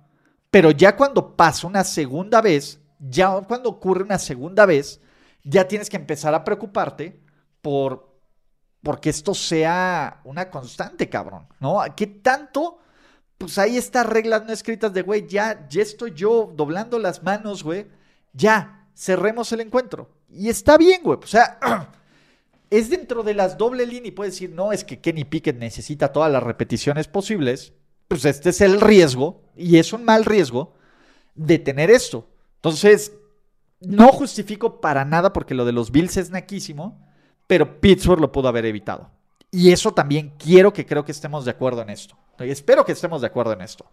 pero 0.52 0.72
ya 0.72 0.96
cuando 0.96 1.36
pasa 1.36 1.68
una 1.68 1.84
segunda 1.84 2.42
vez, 2.42 2.80
ya 3.00 3.40
cuando 3.42 3.70
ocurre 3.70 4.04
una 4.04 4.20
segunda 4.20 4.66
vez, 4.66 5.02
ya 5.44 5.68
tienes 5.68 5.90
que 5.90 5.98
empezar 5.98 6.34
a 6.34 6.44
preocuparte 6.44 7.22
por 7.62 8.08
porque 8.84 9.10
esto 9.10 9.34
sea 9.34 10.22
una 10.24 10.50
constante, 10.50 11.10
cabrón, 11.10 11.48
¿no? 11.60 11.80
¿Qué 11.96 12.08
tanto? 12.08 12.80
Pues 13.38 13.58
hay 13.58 13.76
estas 13.76 14.06
reglas 14.06 14.46
no 14.46 14.54
escritas 14.54 14.94
de, 14.94 15.02
güey, 15.02 15.28
ya, 15.28 15.68
ya 15.68 15.82
estoy 15.82 16.14
yo 16.14 16.54
doblando 16.56 16.98
las 16.98 17.22
manos, 17.22 17.64
güey, 17.64 17.88
ya, 18.34 18.88
cerremos 18.96 19.52
el 19.52 19.62
encuentro. 19.62 20.10
Y 20.30 20.48
está 20.48 20.78
bien, 20.78 21.02
güey, 21.04 21.20
o 21.22 21.28
sea, 21.28 21.60
es 22.70 22.90
dentro 22.90 23.24
de 23.24 23.34
las 23.34 23.58
doble 23.58 23.86
líneas 23.86 24.08
y 24.08 24.12
puedes 24.12 24.34
decir, 24.34 24.52
no, 24.52 24.72
es 24.72 24.84
que 24.84 25.00
Kenny 25.00 25.24
Pickett 25.24 25.58
necesita 25.58 26.12
todas 26.12 26.32
las 26.32 26.44
repeticiones 26.44 27.08
posibles, 27.08 27.74
pues 28.08 28.26
este 28.26 28.50
es 28.50 28.62
el 28.62 28.82
riesgo, 28.82 29.42
y 29.56 29.78
es 29.78 29.94
un 29.94 30.04
mal 30.04 30.26
riesgo, 30.26 30.74
de 31.36 31.60
tener 31.60 31.90
esto. 31.90 32.28
Entonces, 32.56 33.14
no 33.80 34.10
justifico 34.10 34.82
para 34.82 35.06
nada 35.06 35.34
porque 35.34 35.54
lo 35.54 35.66
de 35.66 35.72
los 35.72 35.92
Bills 35.92 36.18
es 36.18 36.30
naquísimo, 36.30 37.00
pero 37.46 37.80
Pittsburgh 37.80 38.20
lo 38.20 38.32
pudo 38.32 38.48
haber 38.48 38.66
evitado. 38.66 39.12
Y 39.52 39.72
eso 39.72 39.94
también 39.94 40.34
quiero 40.38 40.74
que 40.74 40.86
creo 40.86 41.06
que 41.06 41.12
estemos 41.12 41.46
de 41.46 41.52
acuerdo 41.52 41.82
en 41.82 41.90
esto. 41.90 42.18
Espero 42.40 42.84
que 42.84 42.92
estemos 42.92 43.22
de 43.22 43.28
acuerdo 43.28 43.54
en 43.54 43.62
esto. 43.62 43.86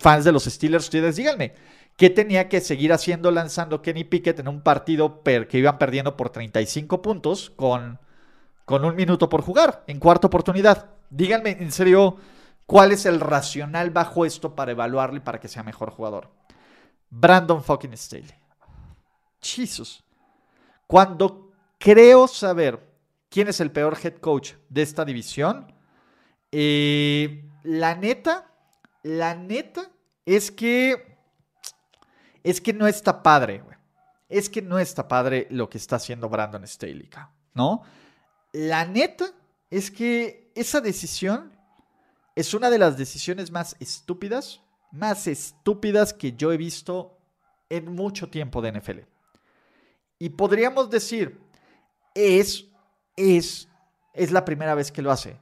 Fans 0.00 0.24
de 0.24 0.32
los 0.32 0.44
Steelers, 0.44 0.84
ustedes 0.84 1.16
díganme, 1.16 1.54
¿qué 1.96 2.10
tenía 2.10 2.48
que 2.48 2.60
seguir 2.60 2.92
haciendo 2.92 3.30
lanzando 3.30 3.82
Kenny 3.82 4.04
Pickett 4.04 4.38
en 4.40 4.48
un 4.48 4.62
partido 4.62 5.22
que 5.22 5.58
iban 5.58 5.78
perdiendo 5.78 6.16
por 6.16 6.30
35 6.30 7.02
puntos 7.02 7.50
con, 7.56 7.98
con 8.64 8.84
un 8.84 8.96
minuto 8.96 9.28
por 9.28 9.42
jugar 9.42 9.84
en 9.86 9.98
cuarta 9.98 10.26
oportunidad? 10.26 10.90
Díganme, 11.10 11.58
en 11.60 11.70
serio, 11.70 12.18
¿Cuál 12.66 12.92
es 12.92 13.04
el 13.04 13.20
racional 13.20 13.90
bajo 13.90 14.24
esto 14.24 14.54
para 14.54 14.72
evaluarle 14.72 15.20
para 15.20 15.38
que 15.38 15.48
sea 15.48 15.62
mejor 15.62 15.90
jugador? 15.90 16.30
Brandon 17.10 17.62
fucking 17.62 17.96
Staley. 17.96 18.34
Jesus. 19.40 20.02
Cuando 20.86 21.52
creo 21.78 22.26
saber 22.26 22.80
quién 23.28 23.48
es 23.48 23.60
el 23.60 23.70
peor 23.70 23.98
head 24.02 24.14
coach 24.14 24.52
de 24.68 24.82
esta 24.82 25.04
división, 25.04 25.72
eh, 26.50 27.44
la 27.62 27.94
neta, 27.94 28.50
la 29.04 29.34
neta 29.34 29.88
es 30.26 30.50
que 30.50 31.14
es 32.42 32.60
que 32.60 32.72
no 32.72 32.86
está 32.86 33.22
padre. 33.22 33.62
Es 34.28 34.48
que 34.48 34.62
no 34.62 34.78
está 34.78 35.06
padre 35.06 35.46
lo 35.50 35.68
que 35.70 35.78
está 35.78 35.96
haciendo 35.96 36.28
Brandon 36.28 36.66
Staley, 36.66 37.08
¿no? 37.54 37.82
La 38.52 38.84
neta 38.84 39.26
es 39.70 39.90
que 39.90 40.50
esa 40.54 40.80
decisión 40.80 41.52
es 42.34 42.54
una 42.54 42.70
de 42.70 42.78
las 42.78 42.96
decisiones 42.96 43.50
más 43.50 43.76
estúpidas, 43.78 44.60
más 44.90 45.26
estúpidas 45.26 46.12
que 46.12 46.32
yo 46.32 46.52
he 46.52 46.56
visto 46.56 47.18
en 47.68 47.94
mucho 47.94 48.28
tiempo 48.28 48.62
de 48.62 48.72
NFL. 48.72 49.00
Y 50.18 50.30
podríamos 50.30 50.90
decir, 50.90 51.40
es, 52.14 52.64
es, 53.16 53.68
es 54.14 54.32
la 54.32 54.44
primera 54.44 54.74
vez 54.74 54.90
que 54.90 55.02
lo 55.02 55.10
hace. 55.10 55.38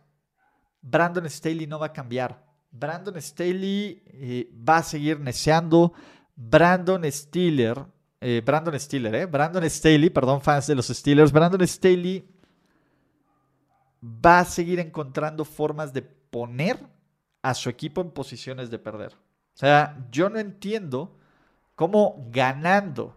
Brandon 0.81 1.29
Staley 1.31 1.67
no 1.67 1.79
va 1.79 1.87
a 1.87 1.93
cambiar. 1.93 2.52
Brandon 2.73 3.21
Staley 3.21 4.03
eh, 4.07 4.51
va 4.69 4.79
a 4.79 4.83
seguir 4.83 5.21
neceando. 5.21 5.93
Brandon 6.35 7.05
Steeler, 7.13 7.85
eh, 8.21 8.43
Brandon 8.45 8.79
Steeler, 8.81 9.15
eh, 9.15 9.27
Brandon 9.27 9.69
Staley, 9.69 10.11
perdón, 10.11 10.41
fans 10.41 10.67
de 10.67 10.75
los 10.75 10.89
Steelers, 10.89 11.31
Brandon 11.31 11.67
Staley 11.69 12.27
va 14.03 14.41
a 14.41 14.45
seguir 14.45 14.81
encontrando 14.81 15.45
formas 15.45 15.93
de 15.93 16.03
poner 16.03 16.79
a 17.43 17.55
su 17.55 17.69
equipo 17.69 18.01
en 18.01 18.11
posiciones 18.11 18.71
de 18.71 18.79
perder. 18.79 19.13
O 19.15 19.59
sea, 19.59 20.07
yo 20.11 20.31
no 20.31 20.39
entiendo 20.39 21.19
cómo 21.75 22.27
ganando 22.31 23.17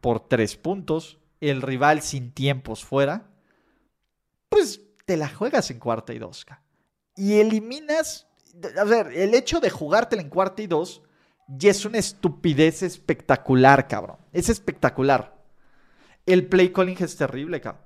por 0.00 0.28
tres 0.28 0.56
puntos, 0.56 1.18
el 1.40 1.62
rival 1.62 2.02
sin 2.02 2.32
tiempos 2.32 2.84
fuera, 2.84 3.30
pues 4.48 4.80
te 5.06 5.16
la 5.16 5.28
juegas 5.28 5.70
en 5.70 5.78
cuarta 5.78 6.12
y 6.12 6.18
dos. 6.18 6.44
Y 7.16 7.40
eliminas, 7.40 8.26
a 8.78 8.84
ver, 8.84 9.08
el 9.14 9.34
hecho 9.34 9.60
de 9.60 9.70
jugártela 9.70 10.22
en 10.22 10.28
cuarta 10.28 10.62
y 10.62 10.66
dos 10.66 11.02
ya 11.48 11.70
es 11.70 11.84
una 11.84 11.98
estupidez 11.98 12.82
espectacular, 12.82 13.88
cabrón. 13.88 14.18
Es 14.32 14.48
espectacular. 14.48 15.36
El 16.26 16.46
play 16.46 16.72
calling 16.72 16.96
es 17.00 17.16
terrible, 17.16 17.60
cabrón. 17.60 17.84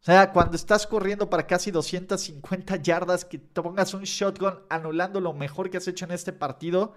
O 0.00 0.04
sea, 0.04 0.32
cuando 0.32 0.56
estás 0.56 0.86
corriendo 0.86 1.28
para 1.28 1.46
casi 1.46 1.70
250 1.70 2.76
yardas, 2.76 3.24
que 3.24 3.38
te 3.38 3.62
pongas 3.62 3.94
un 3.94 4.04
shotgun 4.04 4.60
anulando 4.68 5.20
lo 5.20 5.32
mejor 5.32 5.70
que 5.70 5.76
has 5.76 5.88
hecho 5.88 6.04
en 6.04 6.12
este 6.12 6.32
partido, 6.32 6.94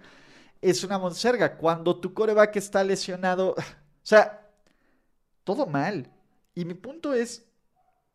es 0.62 0.84
una 0.84 1.00
monserga. 1.00 1.58
Cuando 1.58 2.00
tu 2.00 2.14
coreback 2.14 2.56
está 2.58 2.84
lesionado, 2.84 3.52
o 3.58 3.64
sea, 4.04 4.50
todo 5.44 5.66
mal. 5.66 6.12
Y 6.54 6.66
mi 6.66 6.74
punto 6.74 7.14
es, 7.14 7.46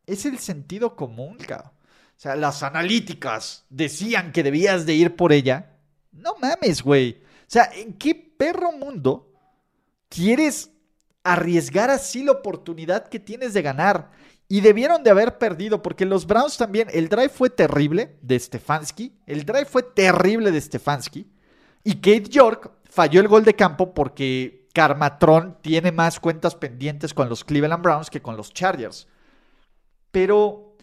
es 0.07 0.25
el 0.25 0.39
sentido 0.39 0.95
común, 0.95 1.37
cabrón. 1.39 1.73
O 2.17 2.19
sea, 2.19 2.35
las 2.35 2.63
analíticas 2.63 3.67
decían 3.69 4.33
que 4.33 4.43
debías 4.43 4.87
de 4.87 4.95
ir 4.95 5.17
por 5.17 5.33
ella. 5.33 5.77
No 6.13 6.35
mames, 6.41 6.83
güey. 6.83 7.21
O 7.43 7.49
sea, 7.49 7.71
¿en 7.75 7.93
qué 7.93 8.15
perro 8.15 8.73
mundo 8.73 9.33
quieres 10.09 10.71
arriesgar 11.23 11.91
así 11.91 12.25
la 12.25 12.33
oportunidad 12.33 13.09
que 13.09 13.21
tienes 13.21 13.53
de 13.53 13.61
ganar? 13.61 14.11
Y 14.49 14.63
debieron 14.63 15.03
de 15.03 15.11
haber 15.11 15.39
perdido 15.39 15.83
porque 15.83 16.07
los 16.07 16.27
Browns 16.27 16.57
también, 16.57 16.89
el 16.93 17.09
drive 17.09 17.29
fue 17.29 17.51
terrible 17.51 18.17
de 18.23 18.39
Stefanski, 18.39 19.13
el 19.27 19.45
drive 19.45 19.67
fue 19.67 19.83
terrible 19.83 20.53
de 20.53 20.61
Stefanski 20.61 21.27
y 21.83 21.97
Kate 21.97 22.31
York 22.31 22.71
falló 22.89 23.21
el 23.21 23.29
gol 23.29 23.45
de 23.45 23.55
campo 23.55 23.93
porque 23.93 24.69
Carmatron 24.73 25.59
tiene 25.63 25.93
más 25.93 26.21
cuentas 26.21 26.55
pendientes 26.55 27.13
con 27.13 27.29
los 27.29 27.45
Cleveland 27.45 27.83
Browns 27.83 28.09
que 28.09 28.23
con 28.23 28.37
los 28.37 28.53
Chargers. 28.53 29.09
Pero 30.11 30.76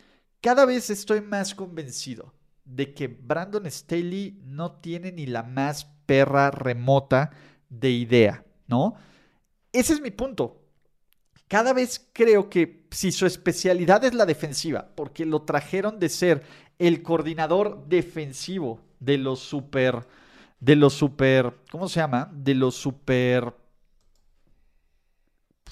cada 0.44 0.66
vez 0.66 0.92
estoy 0.92 1.22
más 1.22 1.56
convencido 1.56 2.36
de 2.64 2.94
que 2.94 3.08
Brandon 3.08 3.66
Staley 3.66 4.40
no 4.44 4.74
tiene 4.74 5.12
ni 5.12 5.26
la 5.26 5.42
más 5.42 5.86
perra 6.06 6.52
remota 6.52 7.32
de 7.68 7.90
idea, 7.90 8.46
¿no? 8.68 8.94
Ese 9.72 9.94
es 9.94 10.02
mi 10.02 10.12
punto 10.12 10.64
cada 11.54 11.72
vez 11.72 12.10
creo 12.14 12.50
que 12.50 12.88
si 12.90 13.12
su 13.12 13.28
especialidad 13.28 14.04
es 14.04 14.16
la 14.16 14.26
defensiva, 14.26 14.90
porque 14.96 15.24
lo 15.24 15.44
trajeron 15.44 16.00
de 16.00 16.10
ser 16.10 16.44
el 16.80 17.04
coordinador 17.04 17.86
defensivo 17.88 18.82
de 19.00 19.20
los 19.20 19.40
super 19.40 20.08
de 20.60 20.76
los 20.76 20.96
super, 20.96 21.54
¿cómo 21.70 21.88
se 21.88 22.00
llama? 22.00 22.32
De 22.34 22.56
los 22.56 22.74
super 22.74 23.54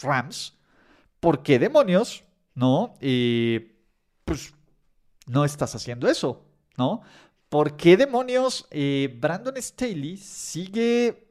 Rams. 0.03 0.55
¿Por 1.19 1.41
qué 1.41 1.57
demonios? 1.57 2.25
¿No? 2.53 2.93
Eh, 3.01 3.75
pues 4.23 4.53
no 5.31 5.45
estás 5.45 5.73
haciendo 5.75 6.09
eso, 6.09 6.43
¿no? 6.77 7.01
¿Por 7.47 7.77
qué 7.77 7.95
demonios 7.95 8.67
eh, 8.69 9.17
Brandon 9.19 9.55
Staley 9.57 10.17
sigue 10.17 11.27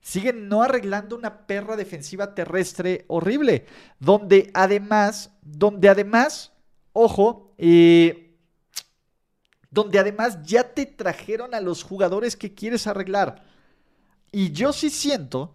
sigue 0.00 0.32
no 0.32 0.62
arreglando 0.62 1.16
una 1.16 1.46
perra 1.46 1.76
defensiva 1.76 2.34
terrestre 2.34 3.04
horrible, 3.08 3.66
donde 3.98 4.50
además, 4.54 5.30
donde 5.42 5.88
además, 5.88 6.52
ojo, 6.92 7.54
eh, 7.58 8.36
donde 9.70 9.98
además 9.98 10.38
ya 10.44 10.72
te 10.74 10.86
trajeron 10.86 11.54
a 11.54 11.60
los 11.60 11.82
jugadores 11.82 12.36
que 12.36 12.54
quieres 12.54 12.86
arreglar. 12.86 13.44
Y 14.32 14.52
yo 14.52 14.72
sí 14.72 14.88
siento 14.88 15.54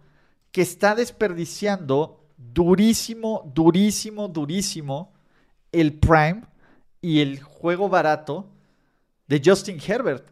que 0.52 0.62
está 0.62 0.94
desperdiciando 0.94 2.24
durísimo, 2.36 3.50
durísimo, 3.54 4.28
durísimo 4.28 5.12
el 5.72 5.98
Prime 5.98 6.42
y 7.06 7.20
el 7.20 7.40
juego 7.40 7.88
barato 7.88 8.48
de 9.28 9.40
Justin 9.44 9.78
Herbert. 9.80 10.26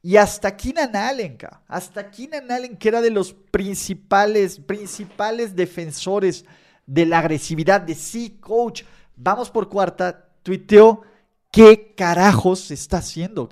Y 0.00 0.16
hasta 0.16 0.56
Keenan 0.56 0.94
Allen, 0.94 1.36
hasta 1.66 2.08
Keenan 2.08 2.52
Allen, 2.52 2.76
que 2.76 2.88
era 2.88 3.00
de 3.00 3.10
los 3.10 3.32
principales, 3.32 4.60
principales 4.60 5.56
defensores 5.56 6.44
de 6.86 7.04
la 7.04 7.18
agresividad, 7.18 7.80
de 7.80 7.96
sí, 7.96 8.38
coach, 8.40 8.84
vamos 9.16 9.50
por 9.50 9.68
cuarta, 9.68 10.28
tuiteó, 10.44 11.02
¿qué 11.50 11.96
carajos 11.96 12.70
está 12.70 12.98
haciendo, 12.98 13.48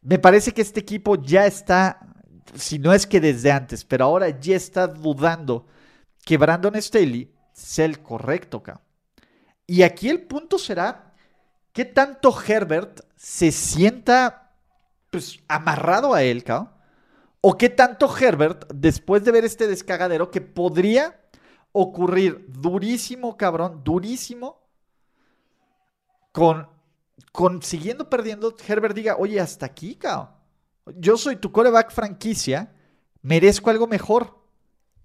Me 0.00 0.18
parece 0.18 0.52
que 0.52 0.62
este 0.62 0.80
equipo 0.80 1.16
ya 1.16 1.44
está, 1.44 2.00
si 2.54 2.78
no 2.78 2.94
es 2.94 3.06
que 3.06 3.20
desde 3.20 3.52
antes, 3.52 3.84
pero 3.84 4.06
ahora 4.06 4.30
ya 4.40 4.56
está 4.56 4.86
dudando 4.86 5.66
que 6.24 6.38
Brandon 6.38 6.80
Staley 6.80 7.30
sea 7.52 7.84
el 7.84 8.00
correcto, 8.00 8.56
acá. 8.56 8.80
Y 9.66 9.82
aquí 9.82 10.08
el 10.08 10.22
punto 10.22 10.58
será, 10.58 11.05
¿qué 11.76 11.84
tanto 11.84 12.34
Herbert 12.40 13.00
se 13.16 13.52
sienta 13.52 14.50
pues, 15.10 15.40
amarrado 15.46 16.14
a 16.14 16.22
él, 16.22 16.42
¿cao? 16.42 16.72
¿O 17.42 17.58
qué 17.58 17.68
tanto 17.68 18.08
Herbert, 18.16 18.72
después 18.72 19.22
de 19.24 19.30
ver 19.30 19.44
este 19.44 19.66
descagadero, 19.66 20.30
que 20.30 20.40
podría 20.40 21.20
ocurrir 21.72 22.46
durísimo, 22.48 23.36
cabrón, 23.36 23.82
durísimo, 23.84 24.66
con, 26.32 26.66
siguiendo 27.60 28.08
perdiendo, 28.08 28.56
Herbert 28.66 28.96
diga, 28.96 29.16
oye, 29.18 29.38
hasta 29.38 29.66
aquí, 29.66 29.96
cao. 29.96 30.34
Yo 30.94 31.18
soy 31.18 31.36
tu 31.36 31.52
coreback 31.52 31.92
franquicia, 31.92 32.72
merezco 33.20 33.68
algo 33.68 33.86
mejor. 33.86 34.34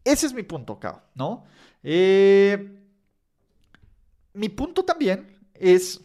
Ese 0.05 0.25
es 0.25 0.33
mi 0.33 0.43
punto, 0.43 0.79
cao, 0.79 1.03
¿no? 1.15 1.43
Eh, 1.83 2.79
mi 4.31 4.47
punto 4.47 4.85
también 4.85 5.37
es. 5.53 5.99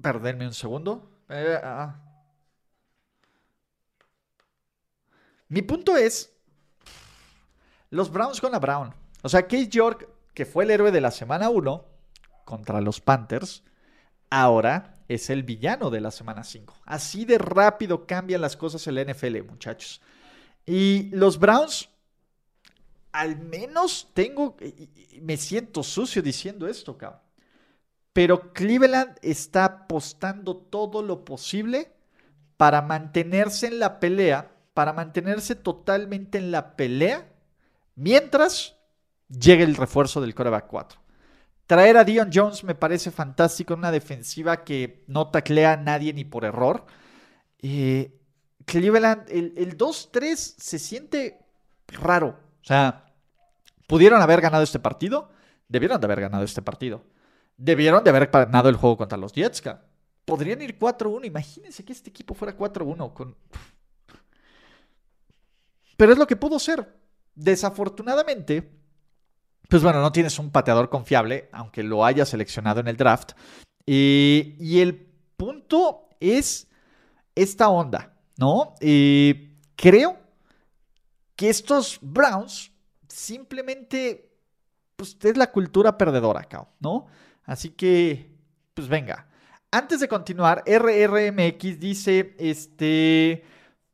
Perderme 0.00 0.46
un 0.46 0.54
segundo. 0.54 1.10
Eh, 1.28 1.60
ah. 1.62 1.96
Mi 5.48 5.62
punto 5.62 5.96
es, 5.96 6.32
los 7.90 8.10
Browns 8.10 8.40
con 8.40 8.52
la 8.52 8.58
Brown. 8.58 8.94
O 9.22 9.28
sea, 9.28 9.46
Case 9.46 9.68
York, 9.68 10.08
que 10.34 10.44
fue 10.44 10.64
el 10.64 10.70
héroe 10.70 10.92
de 10.92 11.00
la 11.00 11.10
semana 11.10 11.48
1 11.48 11.84
contra 12.44 12.80
los 12.80 13.00
Panthers, 13.00 13.62
ahora 14.30 14.98
es 15.08 15.30
el 15.30 15.42
villano 15.42 15.90
de 15.90 16.00
la 16.00 16.10
semana 16.10 16.44
5. 16.44 16.74
Así 16.84 17.24
de 17.24 17.38
rápido 17.38 18.06
cambian 18.06 18.42
las 18.42 18.56
cosas 18.56 18.86
en 18.86 18.94
la 18.94 19.04
NFL, 19.04 19.42
muchachos. 19.42 20.02
Y 20.66 21.08
los 21.10 21.38
Browns, 21.38 21.88
al 23.12 23.38
menos 23.38 24.10
tengo, 24.12 24.56
me 25.22 25.38
siento 25.38 25.82
sucio 25.82 26.20
diciendo 26.20 26.68
esto, 26.68 26.96
cabrón. 26.98 27.27
Pero 28.18 28.52
Cleveland 28.52 29.16
está 29.22 29.64
apostando 29.64 30.56
todo 30.56 31.02
lo 31.02 31.24
posible 31.24 31.92
para 32.56 32.82
mantenerse 32.82 33.68
en 33.68 33.78
la 33.78 34.00
pelea 34.00 34.50
para 34.74 34.92
mantenerse 34.92 35.54
totalmente 35.54 36.36
en 36.38 36.50
la 36.50 36.74
pelea 36.74 37.28
mientras 37.94 38.74
llegue 39.28 39.62
el 39.62 39.76
refuerzo 39.76 40.20
del 40.20 40.34
coreback 40.34 40.66
4. 40.66 40.98
Traer 41.68 41.96
a 41.96 42.02
Dion 42.02 42.30
Jones 42.34 42.64
me 42.64 42.74
parece 42.74 43.12
fantástico 43.12 43.74
en 43.74 43.78
una 43.78 43.92
defensiva 43.92 44.64
que 44.64 45.04
no 45.06 45.28
taclea 45.28 45.74
a 45.74 45.76
nadie 45.76 46.12
ni 46.12 46.24
por 46.24 46.44
error. 46.44 46.86
Eh, 47.60 48.18
Cleveland, 48.64 49.30
el, 49.30 49.54
el 49.56 49.78
2-3 49.78 50.34
se 50.34 50.80
siente 50.80 51.38
raro. 51.86 52.36
O 52.62 52.64
sea, 52.64 53.14
pudieron 53.86 54.20
haber 54.20 54.40
ganado 54.40 54.64
este 54.64 54.80
partido, 54.80 55.30
debieron 55.68 56.00
de 56.00 56.04
haber 56.06 56.22
ganado 56.22 56.42
este 56.42 56.62
partido. 56.62 57.04
Debieron 57.58 58.02
de 58.02 58.10
haber 58.10 58.28
ganado 58.28 58.70
el 58.70 58.76
juego 58.76 58.96
contra 58.96 59.18
los 59.18 59.32
Jets. 59.32 59.62
Podrían 60.24 60.62
ir 60.62 60.78
4-1. 60.78 61.26
Imagínense 61.26 61.84
que 61.84 61.92
este 61.92 62.08
equipo 62.08 62.32
fuera 62.32 62.56
4-1 62.56 63.12
con 63.12 63.36
pero 65.98 66.12
es 66.12 66.18
lo 66.18 66.28
que 66.28 66.36
pudo 66.36 66.60
ser. 66.60 66.94
Desafortunadamente, 67.34 68.70
pues 69.68 69.82
bueno, 69.82 70.00
no 70.00 70.12
tienes 70.12 70.38
un 70.38 70.50
pateador 70.50 70.88
confiable, 70.88 71.48
aunque 71.52 71.82
lo 71.82 72.04
haya 72.04 72.24
seleccionado 72.24 72.78
en 72.78 72.86
el 72.86 72.96
draft. 72.96 73.32
y 73.84 74.78
el 74.80 74.94
punto 75.36 76.08
es 76.20 76.68
esta 77.34 77.68
onda, 77.68 78.14
¿no? 78.36 78.74
creo 79.74 80.18
que 81.34 81.48
estos 81.48 81.98
Browns 82.00 82.70
simplemente, 83.08 84.30
pues 84.94 85.16
es 85.20 85.36
la 85.36 85.50
cultura 85.50 85.98
perdedora 85.98 86.46
¿no? 86.78 87.06
Así 87.48 87.70
que, 87.70 88.30
pues 88.74 88.88
venga. 88.88 89.26
Antes 89.70 90.00
de 90.00 90.08
continuar, 90.08 90.62
RRMX 90.66 91.80
dice, 91.80 92.34
este, 92.38 93.42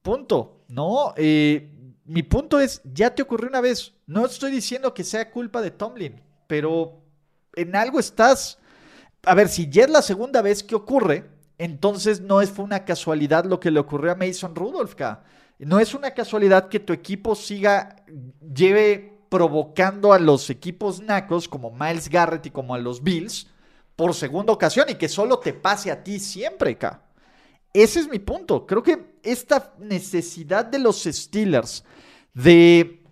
punto, 0.02 0.64
¿no? 0.68 1.14
Eh, 1.16 1.70
mi 2.04 2.24
punto 2.24 2.58
es, 2.58 2.82
ya 2.82 3.14
te 3.14 3.22
ocurrió 3.22 3.48
una 3.48 3.60
vez. 3.60 3.94
No 4.06 4.26
estoy 4.26 4.50
diciendo 4.50 4.92
que 4.92 5.04
sea 5.04 5.30
culpa 5.30 5.62
de 5.62 5.70
Tomlin, 5.70 6.20
pero 6.48 7.00
en 7.54 7.76
algo 7.76 8.00
estás. 8.00 8.58
A 9.22 9.36
ver, 9.36 9.48
si 9.48 9.70
ya 9.70 9.84
es 9.84 9.90
la 9.90 10.02
segunda 10.02 10.42
vez 10.42 10.64
que 10.64 10.74
ocurre, 10.74 11.30
entonces 11.56 12.20
no 12.20 12.40
es, 12.40 12.50
fue 12.50 12.64
una 12.64 12.84
casualidad 12.84 13.44
lo 13.44 13.60
que 13.60 13.70
le 13.70 13.78
ocurrió 13.78 14.10
a 14.10 14.16
Mason 14.16 14.56
Rudolph. 14.56 14.96
No 15.60 15.78
es 15.78 15.94
una 15.94 16.10
casualidad 16.10 16.68
que 16.68 16.80
tu 16.80 16.92
equipo 16.92 17.36
siga, 17.36 18.04
lleve 18.52 19.13
provocando 19.28 20.12
a 20.12 20.18
los 20.18 20.50
equipos 20.50 21.00
nacos 21.00 21.48
como 21.48 21.70
Miles 21.70 22.08
Garrett 22.08 22.46
y 22.46 22.50
como 22.50 22.74
a 22.74 22.78
los 22.78 23.02
Bills 23.02 23.48
por 23.96 24.14
segunda 24.14 24.52
ocasión 24.52 24.86
y 24.88 24.94
que 24.94 25.08
solo 25.08 25.38
te 25.38 25.52
pase 25.52 25.90
a 25.90 26.02
ti 26.02 26.18
siempre, 26.18 26.72
acá. 26.72 27.02
Ese 27.72 28.00
es 28.00 28.08
mi 28.08 28.18
punto. 28.18 28.66
Creo 28.66 28.82
que 28.82 29.16
esta 29.22 29.74
necesidad 29.78 30.64
de 30.64 30.78
los 30.78 31.02
Steelers 31.04 31.84
de, 32.32 33.02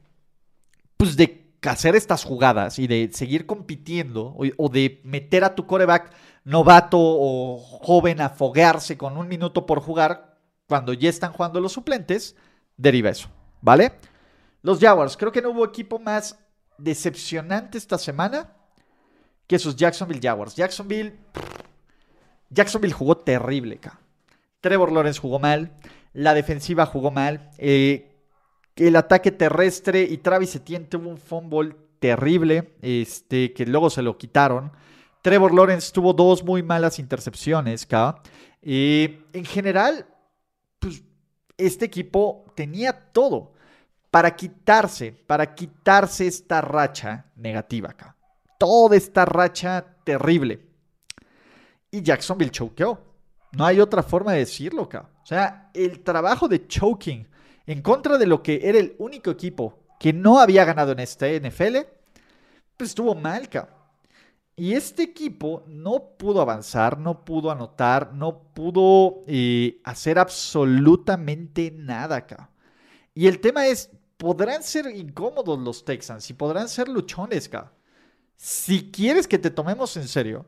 pues 0.97 1.17
de 1.17 1.43
hacer 1.63 1.97
estas 1.97 2.25
jugadas 2.25 2.79
y 2.79 2.87
de 2.87 3.11
seguir 3.13 3.47
compitiendo 3.47 4.37
o, 4.57 4.69
de 4.69 5.01
meter 5.05 5.45
a 5.45 5.55
tu 5.55 5.67
coreback 5.67 6.13
novato 6.45 6.99
o 7.01 7.59
joven 7.59 8.21
a 8.21 8.31
foguearse 8.31 8.97
con 8.97 9.17
un 9.17 9.29
minuto 9.29 9.67
por 9.67 9.81
jugar 9.81 10.39
cuando 10.69 10.93
ya 10.93 11.09
están 11.09 11.33
jugando 11.33 11.61
los 11.61 11.73
suplentes, 11.73 12.37
deriva 12.77 13.11
eso, 13.11 13.29
¿vale? 13.61 13.93
Los 14.63 14.79
Jaguars, 14.79 15.17
creo 15.17 15.33
que 15.33 15.43
no 15.43 15.51
hubo 15.51 15.65
equipo 15.65 15.99
más 15.99 16.39
decepcionante 16.79 17.79
esta 17.79 17.99
semana 17.99 18.53
que 19.47 19.59
sus 19.59 19.77
Jacksonville 19.77 20.21
Jaguars. 20.23 20.55
Jacksonville, 20.55 21.19
Jacksonville 22.49 22.95
jugó 22.95 23.17
terrible, 23.17 23.77
acá. 23.77 23.99
Trevor 24.61 24.93
Lawrence 24.93 25.21
jugó 25.21 25.41
mal, 25.41 25.73
la 26.13 26.35
defensiva 26.35 26.87
jugó 26.87 27.11
mal, 27.11 27.51
eh, 27.59 28.13
el 28.77 28.95
ataque 28.95 29.33
terrestre 29.33 30.03
y 30.03 30.19
Travis 30.19 30.55
Etienne 30.55 30.87
tuvo 30.87 31.11
un 31.11 31.19
fumble 31.19 31.75
terrible, 31.99 32.75
este, 32.81 33.53
que 33.53 33.67
luego 33.67 33.91
se 33.91 34.03
lo 34.03 34.17
quitaron. 34.17 34.71
Trevor 35.23 35.53
Lawrence 35.53 35.93
tuvo 35.93 36.13
dos 36.13 36.45
muy 36.45 36.63
malas 36.63 37.01
intercepciones, 37.01 37.87
eh, 38.63 39.25
en 39.33 39.45
general, 39.45 40.07
pues 40.79 41.03
este 41.59 41.85
equipo 41.85 42.45
tenía 42.55 42.93
todo 43.13 43.53
para 44.13 44.37
quitarse, 44.37 45.11
para 45.27 45.55
quitarse 45.55 46.27
esta 46.27 46.61
racha 46.61 47.25
negativa 47.35 47.89
acá. 47.89 48.15
Toda 48.59 48.95
esta 48.95 49.25
racha 49.25 49.83
terrible. 50.05 50.61
Y 51.91 52.03
Jacksonville 52.03 52.51
choqueó. 52.51 53.01
No 53.53 53.65
hay 53.65 53.81
otra 53.81 54.03
forma 54.03 54.33
de 54.33 54.41
decirlo, 54.41 54.87
cabrón. 54.87 55.11
O 55.23 55.27
sea, 55.27 55.71
el 55.73 56.01
trabajo 56.01 56.47
de 56.47 56.67
choking 56.67 57.27
en 57.65 57.81
contra 57.81 58.19
de 58.19 58.27
lo 58.27 58.43
que 58.43 58.61
era 58.63 58.79
el 58.79 58.95
único 58.99 59.31
equipo 59.31 59.79
que 59.99 60.13
no 60.13 60.39
había 60.39 60.67
ganado 60.67 60.93
en 60.93 60.99
este 60.99 61.41
NFL, 61.41 61.79
pues 62.77 62.91
estuvo 62.91 63.15
mal, 63.15 63.49
cabrón. 63.49 63.77
Y 64.57 64.75
este 64.75 65.05
equipo 65.05 65.65
no 65.67 66.19
pudo 66.19 66.43
avanzar, 66.43 66.99
no 66.99 67.25
pudo 67.25 67.51
anotar, 67.51 68.13
no 68.13 68.43
pudo 68.53 69.25
eh, 69.27 69.81
hacer 69.85 70.19
absolutamente 70.19 71.73
nada 71.75 72.17
acá. 72.17 72.51
Y 73.15 73.27
el 73.27 73.41
tema 73.41 73.67
es, 73.67 73.91
podrán 74.23 74.63
ser 74.63 74.87
incómodos 74.87 75.59
los 75.59 75.85
Texans 75.85 76.31
y 76.31 76.35
podrán 76.35 76.69
ser 76.69 76.89
luchones 76.89 77.49
acá. 77.49 77.73
Si 78.37 78.93
quieres 78.93 79.27
que 79.27 79.37
te 79.37 79.51
tomemos 79.51 79.97
en 79.97 80.07
serio, 80.07 80.47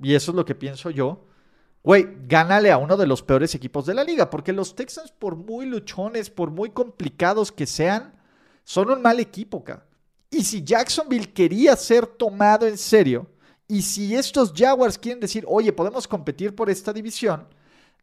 y 0.00 0.14
eso 0.14 0.30
es 0.30 0.36
lo 0.36 0.44
que 0.44 0.54
pienso 0.54 0.90
yo, 0.90 1.26
güey, 1.82 2.06
gánale 2.28 2.70
a 2.70 2.78
uno 2.78 2.96
de 2.96 3.08
los 3.08 3.22
peores 3.22 3.52
equipos 3.56 3.84
de 3.84 3.94
la 3.94 4.04
liga, 4.04 4.30
porque 4.30 4.52
los 4.52 4.76
Texans, 4.76 5.10
por 5.10 5.34
muy 5.34 5.66
luchones, 5.66 6.30
por 6.30 6.52
muy 6.52 6.70
complicados 6.70 7.50
que 7.50 7.66
sean, 7.66 8.14
son 8.62 8.92
un 8.92 9.02
mal 9.02 9.18
equipo 9.18 9.58
acá. 9.58 9.84
Y 10.30 10.44
si 10.44 10.62
Jacksonville 10.62 11.32
quería 11.32 11.74
ser 11.74 12.06
tomado 12.06 12.68
en 12.68 12.78
serio, 12.78 13.28
y 13.66 13.82
si 13.82 14.14
estos 14.14 14.52
Jaguars 14.54 14.98
quieren 14.98 15.18
decir, 15.18 15.44
oye, 15.48 15.72
podemos 15.72 16.06
competir 16.06 16.54
por 16.54 16.70
esta 16.70 16.92
división, 16.92 17.48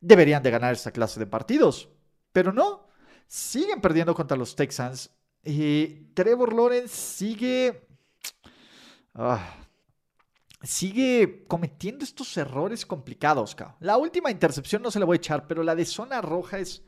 deberían 0.01 0.43
de 0.43 0.51
ganar 0.51 0.73
esta 0.73 0.91
clase 0.91 1.17
de 1.17 1.27
partidos. 1.27 1.87
Pero 2.33 2.51
no, 2.51 2.87
siguen 3.27 3.81
perdiendo 3.81 4.13
contra 4.13 4.37
los 4.37 4.55
Texans. 4.55 5.09
Y 5.43 6.11
Trevor 6.13 6.53
Lawrence 6.53 6.95
sigue... 6.95 7.87
Ah, 9.15 9.55
sigue 10.61 11.45
cometiendo 11.47 12.03
estos 12.03 12.35
errores 12.37 12.85
complicados, 12.85 13.53
cabrón. 13.53 13.77
La 13.79 13.97
última 13.97 14.31
intercepción 14.31 14.81
no 14.81 14.89
se 14.89 14.99
la 14.99 15.05
voy 15.05 15.15
a 15.15 15.17
echar, 15.17 15.47
pero 15.47 15.61
la 15.63 15.75
de 15.75 15.85
zona 15.85 16.21
roja 16.21 16.59
es 16.59 16.83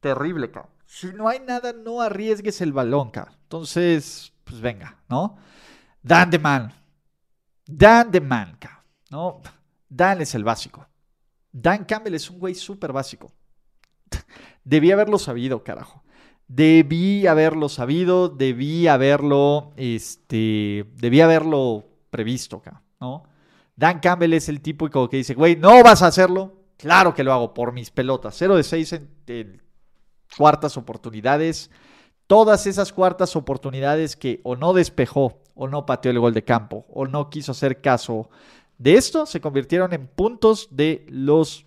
terrible, 0.00 0.50
cabrón. 0.50 0.72
Si 0.86 1.08
no 1.08 1.28
hay 1.28 1.40
nada, 1.40 1.72
no 1.72 2.00
arriesgues 2.00 2.60
el 2.60 2.72
balón, 2.72 3.10
cabrón. 3.10 3.36
Entonces, 3.42 4.32
pues 4.44 4.60
venga, 4.60 5.02
¿no? 5.08 5.36
Dan 6.02 6.30
de 6.30 6.38
man, 6.38 6.72
Dan 7.68 8.10
de 8.10 8.22
Manca, 8.22 8.82
¿no? 9.10 9.42
Dan 9.86 10.22
es 10.22 10.34
el 10.34 10.42
básico. 10.42 10.88
Dan 11.52 11.84
Campbell 11.84 12.14
es 12.14 12.30
un 12.30 12.38
güey 12.38 12.54
súper 12.54 12.94
básico. 12.94 13.30
Debí 14.68 14.92
haberlo 14.92 15.18
sabido, 15.18 15.64
carajo. 15.64 16.02
Debí 16.46 17.26
haberlo 17.26 17.70
sabido, 17.70 18.28
debí 18.28 18.86
haberlo, 18.86 19.72
este, 19.76 20.84
debí 20.96 21.22
haberlo 21.22 21.86
previsto, 22.10 22.62
¿no? 23.00 23.22
Dan 23.76 24.00
Campbell 24.00 24.34
es 24.34 24.50
el 24.50 24.60
tipo 24.60 24.90
que 25.08 25.16
dice, 25.16 25.32
güey, 25.32 25.56
no 25.56 25.82
vas 25.82 26.02
a 26.02 26.08
hacerlo. 26.08 26.52
Claro 26.76 27.14
que 27.14 27.24
lo 27.24 27.32
hago 27.32 27.54
por 27.54 27.72
mis 27.72 27.90
pelotas. 27.90 28.34
0 28.36 28.56
de 28.56 28.62
6 28.62 28.92
en 29.28 29.62
cuartas 30.36 30.76
oportunidades. 30.76 31.70
Todas 32.26 32.66
esas 32.66 32.92
cuartas 32.92 33.36
oportunidades 33.36 34.16
que 34.16 34.42
o 34.42 34.54
no 34.54 34.74
despejó 34.74 35.40
o 35.54 35.66
no 35.66 35.86
pateó 35.86 36.10
el 36.10 36.18
gol 36.18 36.34
de 36.34 36.44
campo 36.44 36.84
o 36.90 37.06
no 37.06 37.30
quiso 37.30 37.52
hacer 37.52 37.80
caso 37.80 38.28
de 38.76 38.96
esto, 38.96 39.24
se 39.24 39.40
convirtieron 39.40 39.94
en 39.94 40.06
puntos 40.08 40.68
de 40.70 41.06
los 41.08 41.64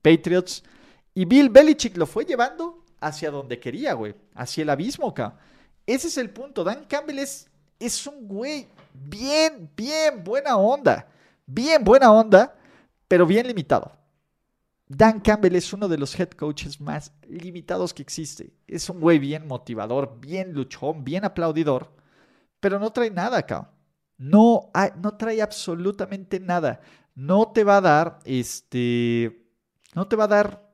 Patriots. 0.00 0.64
Y 1.14 1.24
Bill 1.24 1.50
Belichick 1.50 1.96
lo 1.96 2.06
fue 2.06 2.24
llevando 2.24 2.84
hacia 3.00 3.30
donde 3.30 3.58
quería, 3.58 3.94
güey. 3.94 4.14
Hacia 4.34 4.62
el 4.62 4.70
abismo, 4.70 5.08
acá. 5.08 5.38
Ese 5.86 6.08
es 6.08 6.18
el 6.18 6.30
punto. 6.30 6.64
Dan 6.64 6.84
Campbell 6.84 7.18
es, 7.18 7.48
es 7.78 8.06
un 8.06 8.28
güey 8.28 8.68
bien, 8.92 9.70
bien 9.76 10.22
buena 10.22 10.56
onda. 10.56 11.08
Bien 11.46 11.82
buena 11.82 12.12
onda, 12.12 12.56
pero 13.08 13.26
bien 13.26 13.46
limitado. 13.46 13.92
Dan 14.86 15.20
Campbell 15.20 15.56
es 15.56 15.72
uno 15.72 15.88
de 15.88 15.98
los 15.98 16.18
head 16.18 16.30
coaches 16.30 16.80
más 16.80 17.12
limitados 17.26 17.92
que 17.92 18.02
existe. 18.02 18.52
Es 18.66 18.88
un 18.88 19.00
güey 19.00 19.18
bien 19.18 19.46
motivador, 19.46 20.18
bien 20.20 20.52
luchón, 20.52 21.04
bien 21.04 21.24
aplaudidor 21.24 21.98
pero 22.60 22.78
no 22.78 22.90
trae 22.92 23.10
nada 23.10 23.38
acá. 23.38 23.70
No, 24.16 24.70
no 25.00 25.16
trae 25.16 25.40
absolutamente 25.40 26.40
nada. 26.40 26.80
No 27.14 27.52
te 27.52 27.64
va 27.64 27.78
a 27.78 27.80
dar, 27.80 28.18
este, 28.24 29.46
no 29.94 30.08
te 30.08 30.16
va 30.16 30.24
a 30.24 30.28
dar 30.28 30.67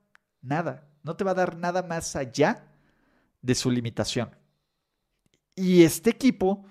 nada. 0.45 0.89
No 1.03 1.17
te 1.17 1.25
va 1.25 1.33
a 1.33 1.35
dar 1.35 1.57
nada 1.57 1.83
más 1.83 2.17
allá 2.17 2.69
de 3.43 3.55
su 3.55 3.71
limitación. 3.71 4.31
Y 5.57 5.83
este 5.83 6.11
equipo, 6.11 6.65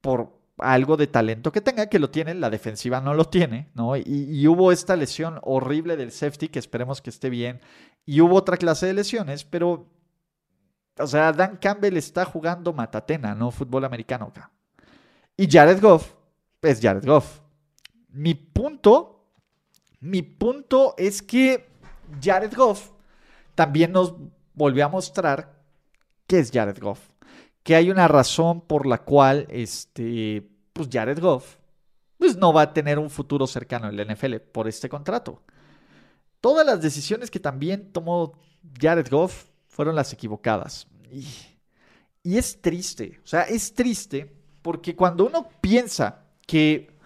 por 0.00 0.40
algo 0.58 0.96
de 0.96 1.06
talento 1.06 1.52
que 1.52 1.60
tenga, 1.60 1.88
que 1.88 1.98
lo 1.98 2.10
tiene, 2.10 2.34
la 2.34 2.50
defensiva 2.50 3.00
no 3.00 3.14
lo 3.14 3.24
tiene, 3.26 3.70
¿no? 3.74 3.96
Y, 3.96 4.46
hubo 4.46 4.72
esta 4.72 4.96
lesión 4.96 5.38
horrible 5.42 5.96
del 5.96 6.12
safety, 6.12 6.48
que 6.48 6.58
esperemos 6.58 7.00
que 7.00 7.10
esté 7.10 7.30
bien, 7.30 7.60
y 8.06 8.20
hubo 8.20 8.36
otra 8.36 8.56
clase 8.56 8.86
de 8.86 8.94
lesiones, 8.94 9.44
pero 9.44 9.88
o 10.96 11.06
sea, 11.06 11.32
Dan 11.32 11.56
Campbell 11.56 11.96
está 11.96 12.24
jugando 12.24 12.72
matatena, 12.72 13.34
no 13.34 13.50
fútbol 13.50 13.84
americano 13.84 14.26
acá. 14.26 14.50
Y 15.36 15.50
Jared 15.50 15.80
Goff 15.80 16.14
es 16.62 16.80
Jared 16.80 17.04
Goff. 17.04 17.40
Mi 18.10 18.34
punto, 18.34 19.26
mi 19.98 20.22
punto 20.22 20.94
es 20.96 21.20
que 21.20 21.73
Jared 22.22 22.54
Goff 22.54 22.90
también 23.54 23.92
nos 23.92 24.14
volvió 24.54 24.84
a 24.84 24.88
mostrar 24.88 25.60
qué 26.26 26.38
es 26.38 26.50
Jared 26.50 26.78
Goff. 26.80 27.10
Que 27.62 27.74
hay 27.76 27.90
una 27.90 28.08
razón 28.08 28.60
por 28.60 28.86
la 28.86 28.98
cual 28.98 29.46
este, 29.48 30.46
pues 30.72 30.88
Jared 30.90 31.20
Goff 31.20 31.56
pues 32.18 32.36
no 32.36 32.52
va 32.52 32.62
a 32.62 32.72
tener 32.72 32.98
un 32.98 33.10
futuro 33.10 33.46
cercano 33.46 33.88
en 33.88 33.96
la 33.96 34.04
NFL 34.04 34.36
por 34.52 34.68
este 34.68 34.88
contrato. 34.88 35.42
Todas 36.40 36.64
las 36.64 36.80
decisiones 36.80 37.30
que 37.30 37.40
también 37.40 37.92
tomó 37.92 38.32
Jared 38.80 39.08
Goff 39.10 39.46
fueron 39.66 39.94
las 39.94 40.12
equivocadas. 40.12 40.86
Y, 41.10 42.36
es 42.36 42.60
triste, 42.62 43.20
o 43.22 43.26
sea, 43.26 43.42
es 43.42 43.74
triste 43.74 44.34
porque 44.62 44.96
cuando 44.96 45.26
uno 45.26 45.48
piensa 45.60 46.24
que 46.46 46.96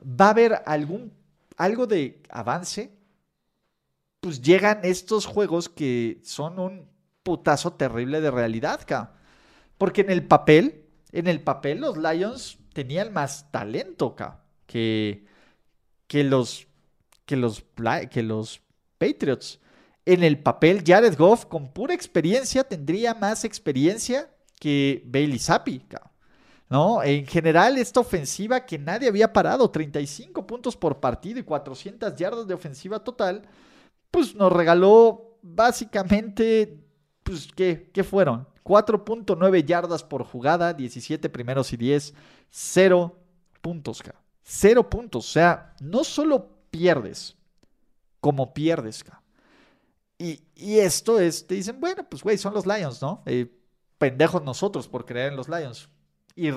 va 0.00 0.26
a 0.26 0.30
haber 0.30 0.62
algún, 0.66 1.12
algo 1.56 1.86
de 1.88 2.22
avance, 2.30 2.92
pues 4.20 4.42
llegan 4.42 4.80
estos 4.82 5.26
juegos 5.26 5.68
que 5.68 6.20
son 6.24 6.58
un 6.58 6.88
putazo 7.22 7.72
terrible 7.72 8.20
de 8.20 8.30
realidad, 8.30 8.80
ca. 8.86 9.14
Porque 9.76 10.00
en 10.00 10.10
el 10.10 10.26
papel, 10.26 10.86
en 11.12 11.28
el 11.28 11.42
papel 11.42 11.80
los 11.80 11.96
Lions 11.96 12.58
tenían 12.72 13.12
más 13.12 13.50
talento, 13.50 14.14
ca, 14.16 14.44
que, 14.66 15.26
que 16.06 16.24
los 16.24 16.66
que 17.24 17.36
los 17.36 17.64
que 18.10 18.22
los 18.22 18.62
Patriots 18.98 19.60
en 20.08 20.24
el 20.24 20.38
papel, 20.42 20.82
Jared 20.86 21.18
Goff 21.18 21.44
con 21.44 21.70
pura 21.70 21.92
experiencia 21.92 22.64
tendría 22.64 23.12
más 23.12 23.44
experiencia 23.44 24.30
que 24.58 25.02
Bailey 25.04 25.38
Zappi. 25.38 25.82
¿no? 26.70 27.02
En 27.02 27.26
general, 27.26 27.76
esta 27.76 28.00
ofensiva 28.00 28.64
que 28.64 28.78
nadie 28.78 29.08
había 29.08 29.34
parado, 29.34 29.70
35 29.70 30.46
puntos 30.46 30.78
por 30.78 30.98
partido 30.98 31.38
y 31.40 31.42
400 31.42 32.16
yardas 32.16 32.46
de 32.46 32.54
ofensiva 32.54 33.04
total, 33.04 33.42
pues 34.10 34.34
nos 34.34 34.52
regaló 34.52 35.38
básicamente, 35.42 36.84
pues, 37.22 37.48
¿qué, 37.54 37.90
qué 37.92 38.04
fueron? 38.04 38.46
4.9 38.64 39.64
yardas 39.64 40.04
por 40.04 40.24
jugada, 40.24 40.74
17 40.74 41.28
primeros 41.30 41.72
y 41.72 41.76
10, 41.76 42.14
0 42.50 43.16
puntos, 43.62 44.02
ca. 44.02 44.14
0 44.42 44.90
puntos. 44.90 45.26
O 45.26 45.32
sea, 45.32 45.74
no 45.80 46.04
solo 46.04 46.50
pierdes, 46.70 47.36
como 48.20 48.52
pierdes, 48.52 49.04
ca. 49.04 49.22
Y, 50.18 50.40
esto 50.56 51.20
es, 51.20 51.46
te 51.46 51.54
dicen, 51.54 51.80
bueno, 51.80 52.04
pues 52.08 52.24
güey, 52.24 52.36
son 52.36 52.52
los 52.52 52.66
Lions, 52.66 53.00
¿no? 53.00 53.22
Eh, 53.24 53.46
pendejos 53.98 54.42
nosotros 54.42 54.88
por 54.88 55.06
creer 55.06 55.30
en 55.30 55.36
los 55.36 55.48
Lions. 55.48 55.88
Y 56.34 56.50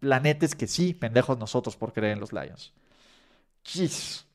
la 0.00 0.20
neta 0.20 0.44
es 0.44 0.54
que 0.54 0.66
sí, 0.66 0.94
pendejos 0.94 1.38
nosotros 1.38 1.76
por 1.76 1.92
creer 1.92 2.14
en 2.14 2.20
los 2.20 2.32
Lions. 2.32 2.72
Jeez. 3.62 4.26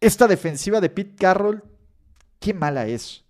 Esta 0.00 0.26
defensiva 0.26 0.80
de 0.80 0.90
Pete 0.90 1.14
Carroll, 1.14 1.62
qué 2.38 2.54
mala 2.54 2.86
es. 2.86 3.24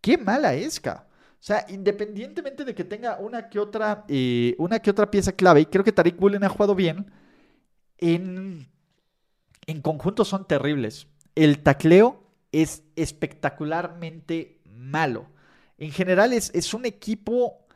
Qué 0.00 0.18
mala 0.18 0.54
es, 0.54 0.80
ca. 0.80 1.06
O 1.32 1.42
sea, 1.46 1.64
independientemente 1.68 2.64
de 2.64 2.74
que 2.74 2.84
tenga 2.84 3.18
una 3.18 3.48
que 3.48 3.58
otra, 3.58 4.04
eh, 4.08 4.54
una 4.58 4.80
que 4.80 4.90
otra 4.90 5.10
pieza 5.10 5.32
clave, 5.32 5.60
y 5.60 5.66
creo 5.66 5.84
que 5.84 5.92
Tariq 5.92 6.16
Bullen 6.16 6.44
ha 6.44 6.48
jugado 6.48 6.74
bien, 6.74 7.10
en, 7.98 8.68
en 9.66 9.80
conjunto 9.80 10.24
son 10.24 10.46
terribles. 10.46 11.06
El 11.34 11.62
tacleo 11.62 12.22
es 12.52 12.82
espectacularmente 12.96 14.60
malo. 14.64 15.26
En 15.78 15.92
general 15.92 16.32
es, 16.32 16.50
es 16.54 16.72
un 16.74 16.86
equipo 16.86 17.66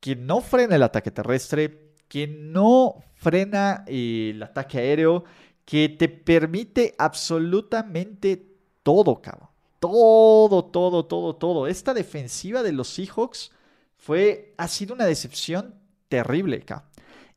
que 0.00 0.14
no 0.16 0.40
frena 0.40 0.76
el 0.76 0.82
ataque 0.82 1.10
terrestre, 1.10 1.92
que 2.08 2.26
no 2.26 3.02
frena 3.14 3.84
eh, 3.86 4.30
el 4.34 4.42
ataque 4.42 4.78
aéreo, 4.78 5.24
que 5.64 5.88
te 5.88 6.08
permite 6.08 6.94
absolutamente 6.98 8.56
todo, 8.82 9.20
cabrón. 9.20 9.47
Todo, 9.78 10.64
todo, 10.64 11.04
todo, 11.04 11.36
todo. 11.36 11.66
Esta 11.66 11.94
defensiva 11.94 12.62
de 12.62 12.72
los 12.72 12.88
Seahawks 12.88 13.52
fue, 13.96 14.54
ha 14.56 14.68
sido 14.68 14.94
una 14.94 15.04
decepción 15.04 15.74
terrible. 16.08 16.64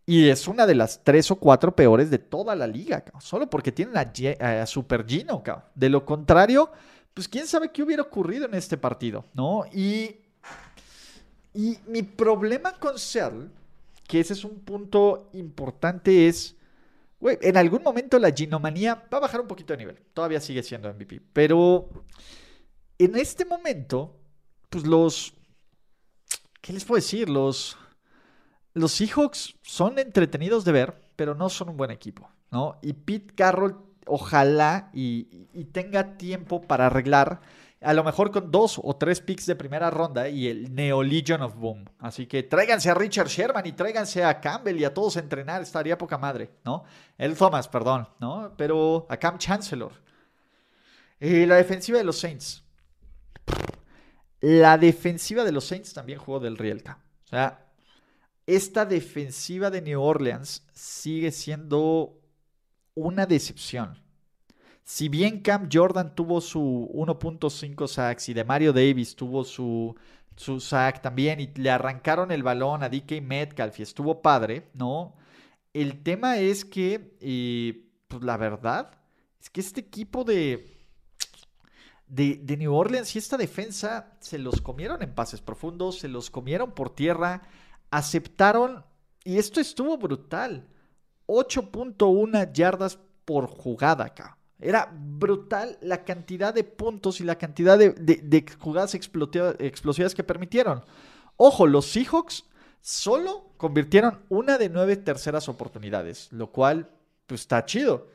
Y 0.06 0.30
es 0.30 0.48
una 0.48 0.66
de 0.66 0.76
las 0.76 1.04
tres 1.04 1.30
o 1.32 1.36
cuatro 1.36 1.76
peores 1.76 2.10
de 2.10 2.18
toda 2.18 2.56
la 2.56 2.68
liga. 2.68 3.04
Solo 3.20 3.50
porque 3.50 3.72
tienen 3.72 3.96
a, 3.98 4.66
Super 4.66 5.06
Gino. 5.06 5.44
De 5.76 5.90
lo 5.90 6.06
contrario, 6.06 6.72
pues 7.14 7.28
quién 7.28 7.46
sabe 7.48 7.72
qué 7.72 7.84
hubiera 7.84 8.04
ocurrido 8.04 8.46
en 8.46 8.56
este 8.56 8.78
partido, 8.78 9.26
¿no? 9.34 9.66
Y, 9.74 10.16
y 11.54 11.78
mi 11.88 12.02
problema 12.04 12.74
con 12.74 12.98
Seattle, 12.98 13.50
que 14.08 14.20
ese 14.20 14.34
es 14.34 14.44
un 14.44 14.60
punto 14.60 15.30
importante, 15.34 16.28
es 16.28 16.56
en 17.24 17.58
algún 17.58 17.84
momento 17.84 18.18
la 18.20 18.32
ginomanía 18.32 19.08
va 19.14 19.18
a 19.18 19.22
bajar 19.22 19.42
un 19.42 19.48
poquito 19.48 19.74
de 19.74 19.78
nivel. 19.78 20.00
Todavía 20.14 20.42
sigue 20.42 20.64
siendo 20.64 20.92
MVP. 20.94 21.22
Pero 21.34 21.90
en 22.98 23.16
este 23.16 23.46
momento, 23.46 24.20
pues 24.70 24.86
los... 24.86 25.34
¿Qué 26.62 26.74
les 26.74 26.86
puedo 26.86 27.02
decir? 27.02 27.30
Los... 27.30 27.78
Los 28.74 28.94
Seahawks 28.94 29.56
son 29.64 30.00
entretenidos 30.00 30.64
de 30.64 30.72
ver, 30.72 31.02
pero 31.16 31.36
no 31.36 31.50
son 31.50 31.70
un 31.70 31.78
buen 31.78 31.92
equipo, 31.92 32.32
¿no? 32.52 32.80
Y 32.82 32.94
Pete 32.94 33.36
Carroll, 33.36 33.76
ojalá 34.06 34.90
y, 34.94 35.50
y 35.54 35.66
tenga 35.66 36.16
tiempo 36.16 36.62
para 36.62 36.86
arreglar 36.86 37.42
a 37.82 37.94
lo 37.94 38.04
mejor 38.04 38.32
con 38.32 38.52
dos 38.52 38.80
o 38.82 38.96
tres 38.96 39.22
picks 39.22 39.48
de 39.48 39.56
primera 39.56 39.90
ronda 39.90 40.30
y 40.30 40.48
el 40.48 40.74
Neo 40.74 41.02
Legion 41.02 41.42
of 41.42 41.56
Boom. 41.56 41.86
Así 42.00 42.28
que 42.28 42.44
tráiganse 42.44 42.92
a 42.92 42.94
Richard 42.94 43.28
Sherman 43.28 43.66
y 43.66 43.72
tráiganse 43.72 44.24
a 44.24 44.40
Campbell 44.40 44.80
y 44.80 44.86
a 44.86 44.94
todos 44.94 45.18
a 45.18 45.20
entrenar, 45.20 45.62
estaría 45.64 45.98
poca 45.98 46.18
madre, 46.18 46.52
¿no? 46.64 46.84
El 47.18 47.36
Thomas, 47.36 47.68
perdón, 47.68 48.08
¿no? 48.20 48.54
Pero 48.56 49.08
a 49.10 49.18
Cam 49.18 49.40
Chancellor. 49.40 49.94
Eh, 51.20 51.46
la 51.48 51.56
defensiva 51.56 51.98
de 51.98 52.04
los 52.04 52.20
Saints. 52.20 52.64
La 54.42 54.78
defensiva 54.78 55.44
de 55.44 55.52
los 55.52 55.66
Saints 55.66 55.94
también 55.94 56.20
jugó 56.20 56.40
del 56.40 56.58
Rielka. 56.58 57.00
O 57.26 57.28
sea, 57.28 57.68
esta 58.46 58.86
defensiva 58.86 59.72
de 59.72 59.82
New 59.82 60.02
Orleans 60.02 60.68
sigue 60.74 61.32
siendo 61.32 62.20
una 62.94 63.26
decepción. 63.26 64.00
Si 64.84 65.10
bien 65.10 65.42
Cam 65.42 65.70
Jordan 65.72 66.16
tuvo 66.16 66.42
su 66.42 66.90
1.5 66.94 67.88
sacks 67.88 68.30
y 68.30 68.34
de 68.34 68.44
Mario 68.44 68.74
Davis 68.74 69.16
tuvo 69.16 69.44
su, 69.44 69.96
su 70.36 70.60
sack 70.60 71.02
también 71.02 71.40
y 71.40 71.48
le 71.56 71.70
arrancaron 71.70 72.32
el 72.32 72.44
balón 72.44 72.84
a 72.84 72.90
DK 72.90 73.22
Metcalf 73.22 73.80
y 73.80 73.84
estuvo 73.84 74.22
padre, 74.22 74.70
¿no? 74.74 75.16
El 75.74 76.04
tema 76.04 76.38
es 76.38 76.66
que, 76.66 77.16
eh, 77.22 77.90
pues 78.08 78.24
la 78.24 78.38
verdad, 78.38 78.92
es 79.40 79.50
que 79.50 79.62
este 79.62 79.80
equipo 79.80 80.24
de, 80.24 80.68
de, 82.08 82.36
de, 82.44 82.58
New 82.58 82.74
Orleans 82.74 83.16
y 83.16 83.20
esta 83.20 83.38
defensa 83.38 84.18
se 84.20 84.38
los 84.38 84.60
comieron 84.62 85.02
en 85.02 85.16
pases 85.16 85.40
profundos, 85.42 86.00
se 86.00 86.10
los 86.10 86.30
comieron 86.30 86.74
por 86.74 86.94
tierra, 86.94 87.44
aceptaron, 87.90 88.84
y 89.24 89.38
esto 89.38 89.62
estuvo 89.62 89.98
brutal, 89.98 90.68
8.1 91.28 92.52
yardas 92.52 93.00
por 93.24 93.48
jugada 93.48 94.06
acá. 94.06 94.38
Era 94.62 94.92
brutal 94.94 95.78
la 95.82 96.04
cantidad 96.06 96.54
de 96.54 96.64
puntos 96.64 97.20
y 97.20 97.24
la 97.24 97.38
cantidad 97.38 97.78
de, 97.78 98.46
jugadas 98.60 98.94
explosivas 98.94 100.16
que 100.16 100.24
permitieron. 100.24 100.84
Ojo, 101.36 101.66
los 101.66 101.88
Seahawks 101.88 102.46
solo 102.80 103.54
convirtieron 103.58 104.22
una 104.30 104.60
de 104.60 104.70
nueve 104.70 104.98
terceras 104.98 105.50
oportunidades, 105.50 106.32
lo 106.32 106.52
cual 106.52 106.90
pues 107.26 107.42
está 107.42 107.66
chido. 107.66 108.08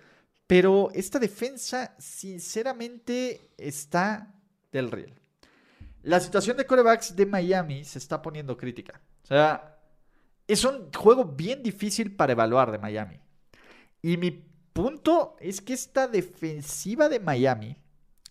Pero 0.46 0.90
esta 0.94 1.18
defensa 1.18 1.96
sinceramente 1.98 3.50
está 3.58 4.32
del 4.70 4.92
riel. 4.92 5.14
La 6.02 6.20
situación 6.20 6.56
de 6.56 6.66
corebacks 6.66 7.16
de 7.16 7.26
Miami 7.26 7.82
se 7.84 7.98
está 7.98 8.22
poniendo 8.22 8.56
crítica. 8.56 9.00
O 9.24 9.26
sea, 9.26 9.76
es 10.46 10.64
un 10.64 10.92
juego 10.92 11.24
bien 11.24 11.64
difícil 11.64 12.14
para 12.14 12.32
evaluar 12.32 12.70
de 12.70 12.78
Miami. 12.78 13.18
Y 14.02 14.16
mi 14.16 14.44
punto 14.76 15.36
es 15.40 15.62
que 15.62 15.72
esta 15.72 16.06
defensiva 16.06 17.08
de 17.08 17.18
Miami, 17.18 17.78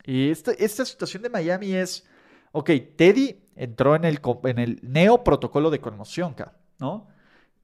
y 0.05 0.29
esta, 0.29 0.51
esta 0.51 0.85
situación 0.85 1.23
de 1.23 1.29
Miami 1.29 1.73
es, 1.73 2.05
ok, 2.51 2.69
Teddy 2.95 3.49
entró 3.55 3.95
en 3.95 4.05
el, 4.05 4.21
en 4.43 4.59
el 4.59 4.79
neo 4.83 5.23
protocolo 5.23 5.71
de 5.71 5.81
conmoción, 5.81 6.35
¿no? 6.77 7.07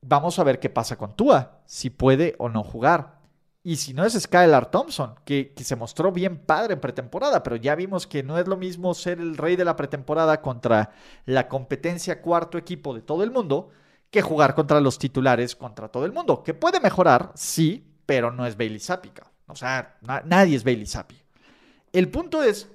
Vamos 0.01 0.39
a 0.39 0.43
ver 0.43 0.59
qué 0.59 0.71
pasa 0.71 0.97
con 0.97 1.15
Tua, 1.15 1.61
si 1.67 1.91
puede 1.91 2.35
o 2.39 2.49
no 2.49 2.63
jugar. 2.63 3.19
Y 3.61 3.75
si 3.75 3.93
no 3.93 4.03
es 4.03 4.19
Skylar 4.19 4.71
Thompson, 4.71 5.13
que, 5.23 5.53
que, 5.53 5.63
se 5.63 5.75
mostró 5.75 6.11
bien 6.11 6.39
padre 6.39 6.73
en 6.73 6.81
pretemporada, 6.81 7.43
pero 7.43 7.57
ya 7.57 7.75
vimos 7.75 8.07
que 8.07 8.23
no 8.23 8.39
es 8.39 8.47
lo 8.47 8.57
mismo 8.57 8.95
ser 8.95 9.19
el 9.19 9.37
rey 9.37 9.55
de 9.55 9.65
la 9.65 9.75
pretemporada 9.75 10.41
contra 10.41 10.89
la 11.25 11.47
competencia 11.47 12.23
cuarto 12.23 12.57
equipo 12.57 12.95
de 12.95 13.03
todo 13.03 13.23
el 13.23 13.29
mundo 13.29 13.69
que 14.09 14.23
jugar 14.23 14.55
contra 14.55 14.81
los 14.81 14.97
titulares 14.97 15.55
contra 15.55 15.89
todo 15.89 16.05
el 16.05 16.11
mundo. 16.11 16.41
Que 16.41 16.55
puede 16.55 16.79
mejorar, 16.79 17.31
sí, 17.35 17.90
pero 18.11 18.29
no 18.29 18.45
es 18.45 18.57
Bailey 18.57 18.81
Zappi. 18.81 19.09
O 19.47 19.55
sea, 19.55 19.97
nadie 20.25 20.57
es 20.57 20.65
Bailey 20.65 20.85
Zappi. 20.85 21.15
El 21.93 22.09
punto 22.09 22.43
es, 22.43 22.67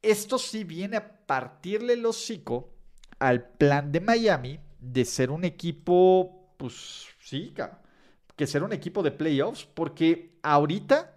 esto 0.00 0.38
sí 0.38 0.64
viene 0.64 0.96
a 0.96 1.26
partirle 1.26 1.92
el 1.92 2.06
hocico 2.06 2.70
al 3.18 3.50
plan 3.50 3.92
de 3.92 4.00
Miami 4.00 4.60
de 4.80 5.04
ser 5.04 5.30
un 5.30 5.44
equipo, 5.44 6.54
pues 6.56 7.08
sí, 7.20 7.52
que 8.34 8.46
ser 8.46 8.62
un 8.62 8.72
equipo 8.72 9.02
de 9.02 9.10
playoffs, 9.10 9.66
porque 9.74 10.38
ahorita 10.42 11.14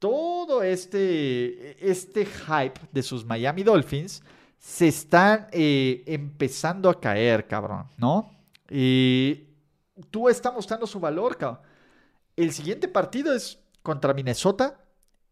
todo 0.00 0.64
este, 0.64 1.88
este 1.88 2.26
hype 2.26 2.80
de 2.90 3.02
sus 3.04 3.24
Miami 3.24 3.62
Dolphins 3.62 4.24
se 4.58 4.88
están 4.88 5.46
eh, 5.52 6.02
empezando 6.04 6.90
a 6.90 7.00
caer, 7.00 7.46
cabrón, 7.46 7.86
¿no? 7.96 8.28
Y 8.68 9.44
tú 10.10 10.28
está 10.28 10.50
mostrando 10.50 10.84
su 10.84 10.98
valor, 10.98 11.36
cabrón. 11.36 11.67
El 12.38 12.52
siguiente 12.52 12.86
partido 12.86 13.34
es 13.34 13.58
contra 13.82 14.14
Minnesota. 14.14 14.80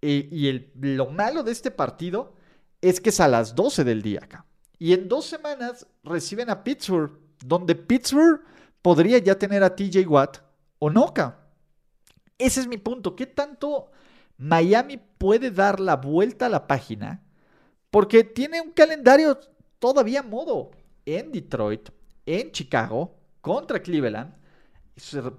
Eh, 0.03 0.29
y 0.29 0.51
lo 0.95 1.07
malo 1.07 1.45
de 1.45 1.53
este 1.53 1.71
partido 1.71 2.35
es 2.81 3.01
que 3.01 3.11
es 3.11 3.21
a 3.21 3.29
las 3.29 3.55
12 3.55 3.85
del 3.85 4.03
día 4.03 4.21
acá. 4.25 4.45
Y 4.77 4.92
en 4.92 5.09
dos 5.09 5.25
semanas 5.25 5.87
reciben 6.03 6.51
a 6.51 6.64
Pittsburgh, 6.64 7.16
donde 7.45 7.77
Pittsburgh 7.77 8.40
podría 8.83 9.19
ya 9.19 9.38
tener 9.38 9.62
a 9.62 9.77
TJ 9.77 10.05
Watt 10.09 10.38
o 10.81 10.90
no 10.90 11.05
acá. 11.05 11.47
Ese 12.38 12.59
es 12.59 12.66
mi 12.66 12.77
punto. 12.77 13.14
¿Qué 13.14 13.27
tanto 13.27 13.92
Miami 14.37 14.97
puede 14.97 15.53
dar 15.53 15.79
la 15.79 15.95
vuelta 15.95 16.47
a 16.47 16.51
la 16.51 16.66
página? 16.66 17.23
Porque 17.88 18.25
tiene 18.25 18.61
un 18.61 18.73
calendario 18.73 19.38
todavía 19.79 20.25
modo 20.25 20.73
en 21.05 21.31
Detroit, 21.31 21.88
en 22.27 22.51
Chicago, 22.51 23.16
contra 23.40 23.81
Cleveland 23.81 24.35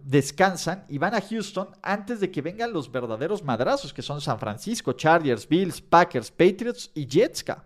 descansan 0.03 0.85
y 0.87 0.99
van 0.99 1.15
a 1.15 1.21
Houston 1.21 1.69
antes 1.81 2.19
de 2.19 2.29
que 2.29 2.43
vengan 2.43 2.71
los 2.71 2.91
verdaderos 2.91 3.43
madrazos 3.43 3.91
que 3.91 4.03
son 4.03 4.21
San 4.21 4.39
Francisco, 4.39 4.93
Chargers, 4.93 5.47
Bills, 5.47 5.81
Packers, 5.81 6.29
Patriots 6.29 6.91
y 6.93 7.07
Jetska. 7.07 7.65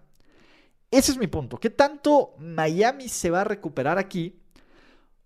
Ese 0.89 1.11
es 1.11 1.17
mi 1.17 1.27
punto. 1.27 1.57
¿Qué 1.57 1.69
tanto 1.69 2.35
Miami 2.37 3.09
se 3.09 3.29
va 3.29 3.41
a 3.41 3.45
recuperar 3.45 3.97
aquí? 3.97 4.41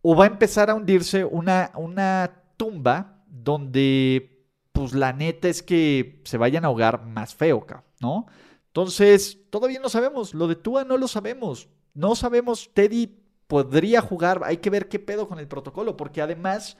¿O 0.01 0.15
va 0.15 0.25
a 0.25 0.27
empezar 0.27 0.69
a 0.69 0.75
hundirse 0.75 1.23
una, 1.23 1.71
una 1.75 2.43
tumba 2.57 3.23
donde, 3.27 4.43
pues 4.71 4.93
la 4.93 5.13
neta 5.13 5.47
es 5.47 5.61
que 5.61 6.21
se 6.25 6.37
vayan 6.37 6.63
a 6.63 6.67
ahogar 6.67 7.05
más 7.05 7.35
feo, 7.35 7.65
¿no? 7.99 8.27
Entonces, 8.67 9.39
todavía 9.49 9.79
no 9.79 9.89
sabemos. 9.89 10.33
Lo 10.33 10.47
de 10.47 10.55
Tua 10.55 10.83
no 10.83 10.97
lo 10.97 11.07
sabemos. 11.07 11.69
No 11.93 12.15
sabemos, 12.15 12.71
Teddy 12.73 13.24
podría 13.47 14.01
jugar, 14.01 14.41
hay 14.43 14.57
que 14.57 14.69
ver 14.69 14.87
qué 14.89 14.99
pedo 14.99 15.27
con 15.27 15.39
el 15.39 15.47
protocolo, 15.47 15.95
porque 15.97 16.21
además 16.21 16.77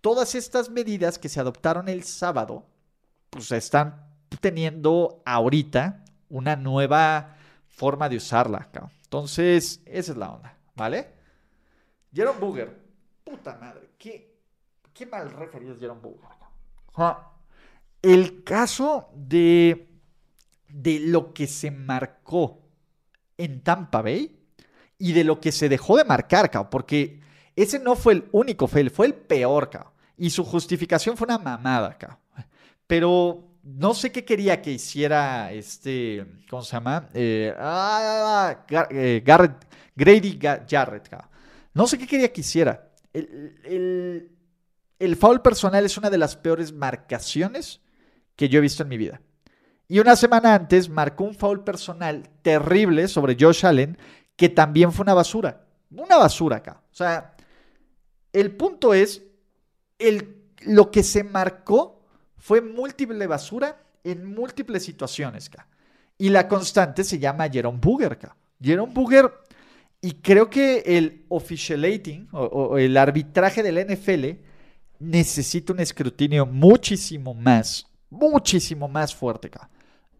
todas 0.00 0.34
estas 0.34 0.70
medidas 0.70 1.18
que 1.18 1.28
se 1.28 1.40
adoptaron 1.40 1.88
el 1.88 2.04
sábado, 2.04 2.66
pues 3.30 3.50
están 3.52 4.06
teniendo 4.40 5.22
ahorita 5.24 6.04
una 6.28 6.56
nueva 6.56 7.36
forma 7.68 8.08
de 8.08 8.16
usarla. 8.16 8.68
Entonces, 9.04 9.80
esa 9.86 10.12
es 10.12 10.18
la 10.18 10.30
onda, 10.30 10.56
¿vale? 10.74 11.08
Jerome 12.12 12.38
Booger, 12.38 12.78
puta 13.24 13.56
madre, 13.60 13.90
qué, 13.98 14.38
qué 14.92 15.06
mal 15.06 15.30
referido 15.30 15.74
es 15.74 15.80
Jerome 15.80 16.00
Booger. 16.00 16.28
El 18.02 18.44
caso 18.44 19.08
de, 19.14 19.88
de 20.68 21.00
lo 21.00 21.32
que 21.32 21.46
se 21.46 21.70
marcó 21.70 22.60
en 23.36 23.62
Tampa 23.62 24.02
Bay 24.02 24.33
y 25.04 25.12
de 25.12 25.22
lo 25.22 25.38
que 25.38 25.52
se 25.52 25.68
dejó 25.68 25.98
de 25.98 26.04
marcar, 26.04 26.50
porque 26.70 27.20
ese 27.54 27.78
no 27.78 27.94
fue 27.94 28.14
el 28.14 28.24
único 28.32 28.66
fail, 28.66 28.90
fue 28.90 29.04
el 29.04 29.12
peor, 29.12 29.68
cao. 29.68 29.92
Y 30.16 30.30
su 30.30 30.46
justificación 30.46 31.18
fue 31.18 31.26
una 31.26 31.36
mamada, 31.36 31.98
cao. 31.98 32.18
Pero 32.86 33.46
no 33.62 33.92
sé 33.92 34.10
qué 34.10 34.24
quería 34.24 34.62
que 34.62 34.72
hiciera 34.72 35.52
este, 35.52 36.24
¿cómo 36.48 36.62
se 36.62 36.72
llama? 36.72 37.10
Eh, 37.12 37.54
ah, 37.58 38.64
eh, 38.88 39.22
Garrett, 39.22 39.66
Grady 39.94 40.38
Jarrett. 40.66 41.14
No 41.74 41.86
sé 41.86 41.98
qué 41.98 42.06
quería 42.06 42.32
que 42.32 42.40
hiciera. 42.40 42.90
El, 43.12 43.60
el, 43.62 44.30
el 44.98 45.16
foul 45.16 45.42
personal 45.42 45.84
es 45.84 45.98
una 45.98 46.08
de 46.08 46.16
las 46.16 46.34
peores 46.34 46.72
marcaciones 46.72 47.82
que 48.36 48.48
yo 48.48 48.56
he 48.56 48.62
visto 48.62 48.84
en 48.84 48.88
mi 48.88 48.96
vida. 48.96 49.20
Y 49.86 49.98
una 49.98 50.16
semana 50.16 50.54
antes 50.54 50.88
marcó 50.88 51.24
un 51.24 51.34
foul 51.34 51.62
personal 51.62 52.30
terrible 52.40 53.06
sobre 53.06 53.36
Josh 53.38 53.66
Allen 53.66 53.98
que 54.36 54.48
también 54.48 54.92
fue 54.92 55.04
una 55.04 55.14
basura. 55.14 55.66
Una 55.90 56.16
basura 56.16 56.56
acá. 56.56 56.82
O 56.92 56.94
sea, 56.94 57.36
el 58.32 58.56
punto 58.56 58.94
es, 58.94 59.22
el, 59.98 60.42
lo 60.62 60.90
que 60.90 61.02
se 61.02 61.24
marcó 61.24 62.02
fue 62.36 62.60
múltiple 62.60 63.26
basura 63.26 63.80
en 64.02 64.24
múltiples 64.24 64.84
situaciones. 64.84 65.48
Acá. 65.48 65.68
Y 66.18 66.28
la 66.28 66.48
constante 66.48 67.04
se 67.04 67.18
llama 67.18 67.48
Jerome 67.48 67.78
Booger. 67.80 68.12
Acá. 68.12 68.36
Jerome 68.60 68.92
Booger, 68.92 69.30
y 70.00 70.12
creo 70.12 70.50
que 70.50 70.82
el 70.84 71.24
officialating 71.28 72.28
o, 72.32 72.76
el 72.78 72.96
arbitraje 72.96 73.62
del 73.62 73.86
NFL 73.86 74.40
necesita 74.98 75.72
un 75.72 75.80
escrutinio 75.80 76.46
muchísimo 76.46 77.34
más, 77.34 77.86
muchísimo 78.10 78.88
más 78.88 79.14
fuerte. 79.14 79.50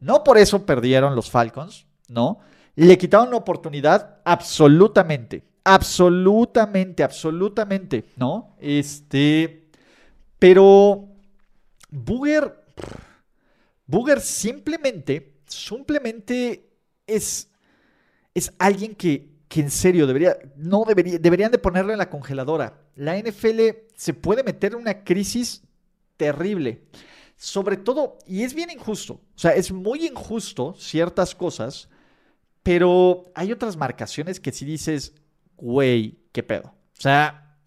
No 0.01 0.25
por 0.25 0.39
eso 0.39 0.65
perdieron 0.65 1.15
los 1.15 1.31
Falcons, 1.31 1.87
¿no? 2.09 2.39
Le 2.77 2.99
quitaron 2.99 3.31
la 3.31 3.37
oportunidad 3.37 4.21
absolutamente, 4.25 5.45
absolutamente, 5.63 7.03
absolutamente, 7.03 8.05
¿no? 8.17 8.57
Este, 8.59 9.69
pero 10.39 11.09
Booger, 11.91 12.65
Booger 13.87 14.21
simplemente, 14.21 15.37
simplemente 15.47 16.69
es, 17.07 17.49
es 18.35 18.53
alguien 18.59 18.95
que, 18.97 19.31
que 19.47 19.61
en 19.61 19.71
serio 19.71 20.07
debería, 20.07 20.37
no 20.57 20.85
debería, 20.85 21.19
deberían 21.19 21.53
de 21.53 21.59
ponerlo 21.59 21.93
en 21.93 21.99
la 21.99 22.11
congeladora. 22.11 22.81
La 22.97 23.17
NFL 23.17 23.61
se 23.95 24.15
puede 24.15 24.43
meter 24.43 24.73
en 24.73 24.81
una 24.81 25.05
crisis 25.05 25.63
terrible. 26.17 26.83
Sobre 27.37 27.77
todo, 27.77 28.19
y 28.27 28.43
es 28.43 28.55
bien 28.55 28.71
injusto, 28.71 29.15
o 29.15 29.39
sea, 29.39 29.55
es 29.55 29.73
muy 29.73 30.07
injusto 30.07 30.75
ciertas 30.79 31.35
cosas, 31.35 31.89
pero 32.65 33.31
hay 33.35 33.53
otras 33.53 33.77
marcaciones 33.77 34.41
que 34.41 34.51
si 34.51 34.65
dices, 34.65 35.15
güey, 35.57 36.19
qué 36.33 36.43
pedo. 36.43 36.75
O 36.99 37.01
sea, 37.01 37.59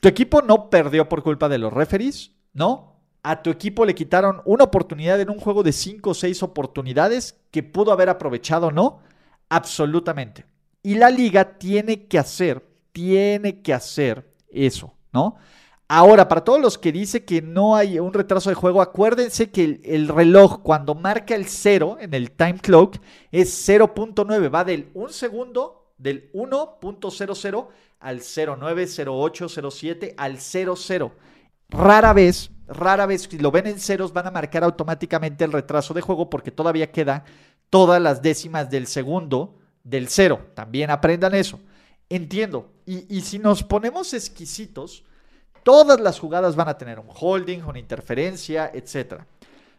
tu 0.00 0.06
equipo 0.06 0.42
no 0.42 0.70
perdió 0.70 1.08
por 1.08 1.22
culpa 1.22 1.48
de 1.48 1.58
los 1.58 1.72
referees, 1.72 2.32
¿no? 2.52 3.00
A 3.22 3.42
tu 3.42 3.50
equipo 3.50 3.84
le 3.84 3.94
quitaron 3.94 4.42
una 4.44 4.64
oportunidad 4.64 5.20
en 5.20 5.30
un 5.30 5.40
juego 5.40 5.62
de 5.62 5.72
5 5.72 6.10
o 6.10 6.14
6 6.14 6.42
oportunidades 6.42 7.40
que 7.50 7.62
pudo 7.62 7.92
haber 7.92 8.10
aprovechado, 8.10 8.70
¿no? 8.70 9.00
Absolutamente. 9.48 10.44
Y 10.82 10.94
la 10.94 11.10
liga 11.10 11.58
tiene 11.58 12.06
que 12.06 12.18
hacer, 12.18 12.66
tiene 12.92 13.62
que 13.62 13.72
hacer 13.72 14.34
eso, 14.48 14.94
¿no? 15.12 15.36
Ahora, 15.92 16.28
para 16.28 16.44
todos 16.44 16.60
los 16.60 16.78
que 16.78 16.92
dicen 16.92 17.24
que 17.26 17.42
no 17.42 17.74
hay 17.74 17.98
un 17.98 18.12
retraso 18.12 18.48
de 18.48 18.54
juego, 18.54 18.80
acuérdense 18.80 19.50
que 19.50 19.80
el, 19.82 20.06
reloj 20.06 20.62
cuando 20.62 20.94
marca 20.94 21.34
el 21.34 21.46
0 21.46 21.96
en 21.98 22.14
el 22.14 22.30
time 22.30 22.60
clock 22.60 22.98
es 23.32 23.68
0.9, 23.68 24.54
va 24.54 24.62
del 24.62 24.88
1 24.94 25.08
segundo, 25.08 25.90
del 25.98 26.30
1.00 26.32 27.66
al 27.98 28.20
090807 28.20 30.14
al 30.16 30.38
00. 30.38 31.12
Rara 31.70 32.12
vez, 32.12 32.52
rara 32.68 33.06
vez, 33.06 33.22
si 33.22 33.38
lo 33.38 33.50
ven 33.50 33.66
en 33.66 33.80
ceros, 33.80 34.12
van 34.12 34.28
a 34.28 34.30
marcar 34.30 34.62
automáticamente 34.62 35.42
el 35.42 35.50
retraso 35.50 35.92
de 35.92 36.02
juego 36.02 36.30
porque 36.30 36.52
todavía 36.52 36.92
queda 36.92 37.24
todas 37.68 38.00
las 38.00 38.22
décimas 38.22 38.70
del 38.70 38.86
segundo 38.86 39.58
del 39.82 40.06
0. 40.06 40.50
También 40.54 40.90
aprendan 40.90 41.34
eso. 41.34 41.58
Entiendo. 42.08 42.70
Y, 42.86 43.12
y 43.12 43.22
si 43.22 43.40
nos 43.40 43.64
ponemos 43.64 44.14
exquisitos, 44.14 45.02
Todas 45.62 46.00
las 46.00 46.18
jugadas 46.18 46.56
van 46.56 46.68
a 46.68 46.78
tener 46.78 46.98
un 46.98 47.08
holding, 47.08 47.62
una 47.62 47.78
interferencia, 47.78 48.70
etc. 48.72 49.22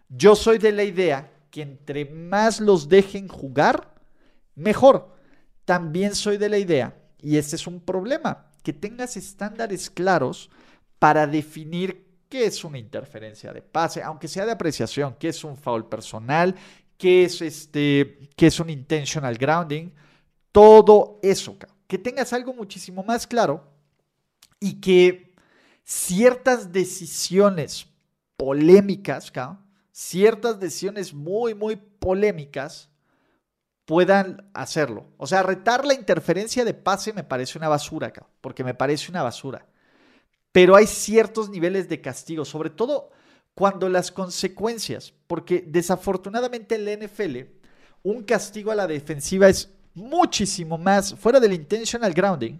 Yo 0.10 0.36
soy 0.36 0.58
de 0.58 0.72
la 0.72 0.84
idea 0.84 1.32
que 1.50 1.62
entre 1.62 2.06
más 2.06 2.60
los 2.60 2.88
dejen 2.88 3.28
jugar, 3.28 3.94
mejor. 4.56 5.16
También 5.66 6.16
soy 6.16 6.38
de 6.38 6.50
la 6.50 6.58
idea, 6.58 6.96
y 7.20 7.38
este 7.38 7.56
es 7.56 7.68
un 7.68 7.80
problema, 7.80 8.48
que 8.64 8.74
tengas 8.74 9.18
estándares 9.18 9.90
claros 9.90 10.50
para 10.98 11.28
definir 11.28 12.08
qué 12.30 12.46
es 12.46 12.64
una 12.64 12.78
interferencia 12.78 13.52
de 13.52 13.62
pase, 13.62 14.02
aunque 14.02 14.28
sea 14.28 14.46
de 14.46 14.52
apreciación, 14.54 15.16
qué 15.20 15.30
es 15.30 15.44
un 15.44 15.58
foul 15.58 15.88
personal, 15.88 16.56
qué 16.98 17.26
es 17.26 17.42
este, 17.42 18.30
qué 18.36 18.48
es 18.48 18.60
un 18.60 18.70
intentional 18.70 19.38
grounding, 19.38 19.92
todo 20.52 21.20
eso, 21.22 21.58
que 21.88 21.98
tengas 21.98 22.32
algo 22.34 22.54
muchísimo 22.54 23.04
más 23.04 23.28
claro 23.28 23.68
y 24.60 24.80
que 24.80 25.31
ciertas 25.92 26.72
decisiones 26.72 27.86
polémicas, 28.38 29.30
ciertas 29.92 30.58
decisiones 30.58 31.14
muy, 31.14 31.54
muy 31.54 31.76
polémicas, 31.76 32.90
puedan 33.84 34.50
hacerlo. 34.54 35.06
O 35.18 35.28
sea, 35.28 35.44
retar 35.44 35.84
la 35.84 35.94
interferencia 35.94 36.64
de 36.64 36.74
pase 36.74 37.12
me 37.12 37.26
parece 37.26 37.58
una 37.58 37.68
basura, 37.68 38.14
porque 38.40 38.64
me 38.64 38.74
parece 38.74 39.12
una 39.12 39.22
basura. 39.22 39.66
Pero 40.54 40.78
hay 40.78 40.88
ciertos 40.88 41.50
niveles 41.50 41.90
de 41.90 42.00
castigo, 42.00 42.46
sobre 42.46 42.70
todo 42.70 43.12
cuando 43.54 43.90
las 43.90 44.14
consecuencias, 44.14 45.14
porque 45.28 45.62
desafortunadamente 45.68 46.76
en 46.76 46.86
la 46.86 47.06
NFL, 47.06 47.38
un 48.04 48.24
castigo 48.24 48.72
a 48.72 48.76
la 48.76 48.88
defensiva 48.88 49.50
es 49.50 49.70
muchísimo 49.94 50.78
más, 50.78 51.14
fuera 51.16 51.42
del 51.42 51.52
intentional 51.52 52.14
grounding, 52.14 52.60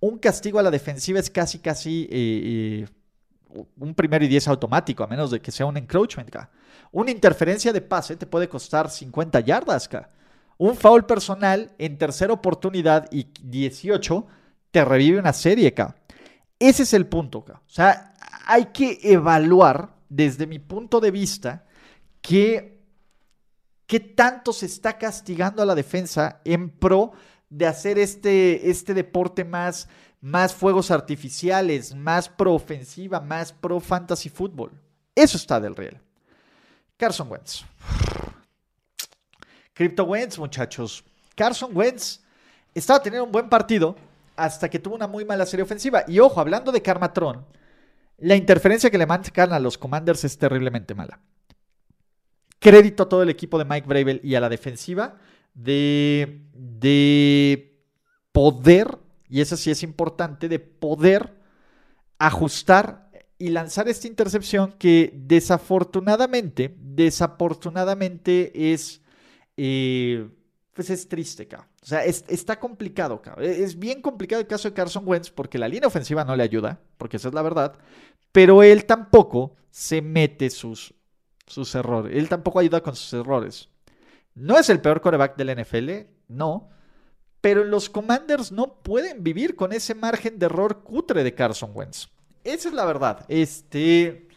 un 0.00 0.18
castigo 0.18 0.58
a 0.58 0.62
la 0.62 0.70
defensiva 0.70 1.18
es 1.18 1.30
casi, 1.30 1.58
casi 1.58 2.04
eh, 2.04 2.08
eh, 2.10 3.62
un 3.76 3.94
primero 3.94 4.24
y 4.24 4.28
diez 4.28 4.46
automático, 4.48 5.02
a 5.02 5.06
menos 5.06 5.30
de 5.30 5.40
que 5.40 5.50
sea 5.50 5.66
un 5.66 5.76
encroachment. 5.76 6.34
Una 6.92 7.10
interferencia 7.10 7.72
de 7.72 7.80
pase 7.80 8.16
te 8.16 8.26
puede 8.26 8.48
costar 8.48 8.90
50 8.90 9.40
yardas. 9.40 9.88
Un 10.58 10.76
foul 10.76 11.06
personal 11.06 11.72
en 11.78 11.98
tercera 11.98 12.32
oportunidad 12.32 13.06
y 13.10 13.28
18 13.42 14.26
te 14.70 14.84
revive 14.84 15.18
una 15.18 15.32
serie. 15.32 15.74
Ese 16.58 16.82
es 16.82 16.94
el 16.94 17.06
punto. 17.06 17.38
O 17.38 17.60
sea, 17.66 18.14
hay 18.46 18.66
que 18.66 18.98
evaluar 19.02 19.94
desde 20.08 20.46
mi 20.46 20.58
punto 20.58 21.00
de 21.00 21.10
vista 21.10 21.64
que 22.20 22.78
qué 23.86 24.00
tanto 24.00 24.52
se 24.52 24.66
está 24.66 24.98
castigando 24.98 25.62
a 25.62 25.66
la 25.66 25.74
defensa 25.74 26.40
en 26.44 26.70
pro 26.70 27.12
de 27.50 27.66
hacer 27.66 27.98
este, 27.98 28.70
este 28.70 28.94
deporte 28.94 29.44
más, 29.44 29.88
más 30.20 30.54
fuegos 30.54 30.90
artificiales, 30.90 31.94
más 31.94 32.28
pro 32.28 32.54
ofensiva, 32.54 33.20
más 33.20 33.52
pro 33.52 33.80
fantasy 33.80 34.28
fútbol. 34.28 34.72
Eso 35.14 35.36
está 35.36 35.60
del 35.60 35.76
real. 35.76 36.00
Carson 36.96 37.30
Wentz. 37.30 37.64
Crypto 39.72 40.04
Wentz, 40.04 40.38
muchachos. 40.38 41.04
Carson 41.36 41.70
Wentz 41.74 42.20
estaba 42.74 43.02
teniendo 43.02 43.24
un 43.24 43.32
buen 43.32 43.48
partido 43.48 43.96
hasta 44.36 44.68
que 44.68 44.78
tuvo 44.78 44.94
una 44.94 45.06
muy 45.06 45.24
mala 45.24 45.46
serie 45.46 45.64
ofensiva. 45.64 46.04
Y 46.06 46.18
ojo, 46.18 46.40
hablando 46.40 46.72
de 46.72 46.82
Karmatron, 46.82 47.44
la 48.18 48.34
interferencia 48.34 48.90
que 48.90 48.98
le 48.98 49.06
mandan 49.06 49.52
a 49.52 49.60
los 49.60 49.78
Commanders 49.78 50.24
es 50.24 50.38
terriblemente 50.38 50.94
mala. 50.94 51.20
Crédito 52.58 53.04
a 53.04 53.08
todo 53.08 53.22
el 53.22 53.30
equipo 53.30 53.58
de 53.58 53.64
Mike 53.64 53.86
Bravel 53.86 54.20
y 54.24 54.34
a 54.34 54.40
la 54.40 54.48
defensiva 54.48 55.18
de, 55.58 56.46
de 56.54 57.82
poder, 58.32 58.98
y 59.28 59.40
eso 59.40 59.56
sí 59.56 59.70
es 59.70 59.82
importante, 59.82 60.48
de 60.48 60.60
poder 60.60 61.36
ajustar 62.18 63.10
y 63.38 63.48
lanzar 63.48 63.88
esta 63.88 64.06
intercepción 64.06 64.72
que 64.78 65.12
desafortunadamente, 65.14 66.74
desafortunadamente 66.78 68.72
es, 68.72 69.02
eh, 69.56 70.28
pues 70.72 70.90
es 70.90 71.08
triste, 71.08 71.48
O 71.82 71.86
sea, 71.86 72.04
está 72.04 72.60
complicado, 72.60 73.20
Es 73.38 73.78
bien 73.78 74.00
complicado 74.00 74.40
el 74.40 74.48
caso 74.48 74.68
de 74.68 74.74
Carson 74.74 75.04
Wentz 75.06 75.30
porque 75.30 75.58
la 75.58 75.68
línea 75.68 75.88
ofensiva 75.88 76.24
no 76.24 76.36
le 76.36 76.44
ayuda, 76.44 76.80
porque 76.98 77.16
esa 77.16 77.28
es 77.28 77.34
la 77.34 77.42
verdad, 77.42 77.76
pero 78.30 78.62
él 78.62 78.84
tampoco 78.84 79.56
se 79.70 80.02
mete 80.02 80.50
sus, 80.50 80.94
sus 81.46 81.74
errores, 81.74 82.16
él 82.16 82.28
tampoco 82.28 82.60
ayuda 82.60 82.80
con 82.80 82.94
sus 82.94 83.12
errores. 83.12 83.68
No 84.38 84.56
es 84.56 84.70
el 84.70 84.80
peor 84.80 85.00
coreback 85.00 85.36
del 85.36 85.62
NFL, 85.62 85.90
no. 86.28 86.70
Pero 87.40 87.64
los 87.64 87.88
Commanders 87.90 88.52
no 88.52 88.82
pueden 88.82 89.22
vivir 89.22 89.56
con 89.56 89.72
ese 89.72 89.94
margen 89.94 90.38
de 90.38 90.46
error 90.46 90.82
cutre 90.82 91.24
de 91.24 91.34
Carson 91.34 91.72
Wentz. 91.74 92.08
Esa 92.44 92.68
es 92.68 92.74
la 92.74 92.84
verdad. 92.84 93.24
Este. 93.28 94.28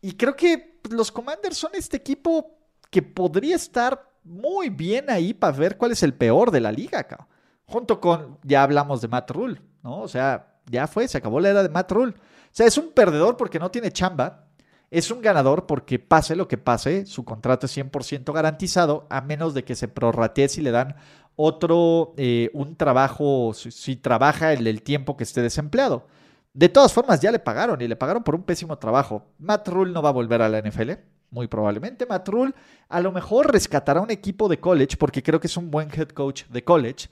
Y 0.00 0.12
creo 0.12 0.34
que 0.34 0.80
los 0.90 1.12
Commanders 1.12 1.56
son 1.56 1.72
este 1.74 1.96
equipo 1.96 2.58
que 2.90 3.02
podría 3.02 3.56
estar 3.56 4.10
muy 4.24 4.68
bien 4.68 5.10
ahí 5.10 5.34
para 5.34 5.56
ver 5.56 5.76
cuál 5.76 5.92
es 5.92 6.02
el 6.02 6.14
peor 6.14 6.50
de 6.50 6.60
la 6.60 6.72
liga 6.72 7.00
acá. 7.00 7.26
Junto 7.66 8.00
con, 8.00 8.38
ya 8.42 8.62
hablamos 8.62 9.00
de 9.00 9.08
Matt 9.08 9.30
Rule, 9.30 9.60
¿no? 9.82 10.00
O 10.00 10.08
sea, 10.08 10.58
ya 10.66 10.86
fue, 10.86 11.08
se 11.08 11.18
acabó 11.18 11.40
la 11.40 11.50
era 11.50 11.62
de 11.62 11.68
Matt 11.68 11.90
Rule. 11.92 12.12
O 12.12 12.54
sea, 12.54 12.66
es 12.66 12.76
un 12.76 12.92
perdedor 12.92 13.36
porque 13.36 13.58
no 13.58 13.70
tiene 13.70 13.90
chamba, 13.90 14.46
es 14.92 15.10
un 15.10 15.22
ganador 15.22 15.64
porque 15.64 15.98
pase 15.98 16.36
lo 16.36 16.46
que 16.48 16.58
pase, 16.58 17.06
su 17.06 17.24
contrato 17.24 17.64
es 17.64 17.74
100% 17.74 18.30
garantizado, 18.34 19.06
a 19.08 19.22
menos 19.22 19.54
de 19.54 19.64
que 19.64 19.74
se 19.74 19.88
prorratee 19.88 20.50
si 20.50 20.60
le 20.60 20.70
dan 20.70 20.96
otro, 21.34 22.12
eh, 22.18 22.50
un 22.52 22.76
trabajo, 22.76 23.54
si, 23.54 23.96
trabaja 23.96 24.52
el, 24.52 24.66
el 24.66 24.82
tiempo 24.82 25.16
que 25.16 25.24
esté 25.24 25.40
desempleado. 25.40 26.06
De 26.52 26.68
todas 26.68 26.92
formas, 26.92 27.20
ya 27.20 27.32
le 27.32 27.38
pagaron 27.38 27.80
y 27.80 27.88
le 27.88 27.96
pagaron 27.96 28.22
por 28.22 28.34
un 28.34 28.42
pésimo 28.42 28.76
trabajo. 28.76 29.24
Matt 29.38 29.66
Rule 29.68 29.92
no 29.92 30.02
va 30.02 30.10
a 30.10 30.12
volver 30.12 30.42
a 30.42 30.50
la 30.50 30.60
NFL, 30.60 30.90
muy 31.30 31.48
probablemente. 31.48 32.04
Matt 32.04 32.28
Rule 32.28 32.52
a 32.90 33.00
lo 33.00 33.12
mejor 33.12 33.50
rescatará 33.50 34.02
un 34.02 34.10
equipo 34.10 34.46
de 34.46 34.60
college 34.60 34.98
porque 34.98 35.22
creo 35.22 35.40
que 35.40 35.46
es 35.46 35.56
un 35.56 35.70
buen 35.70 35.88
head 35.90 36.08
coach 36.08 36.44
de 36.48 36.64
college, 36.64 37.08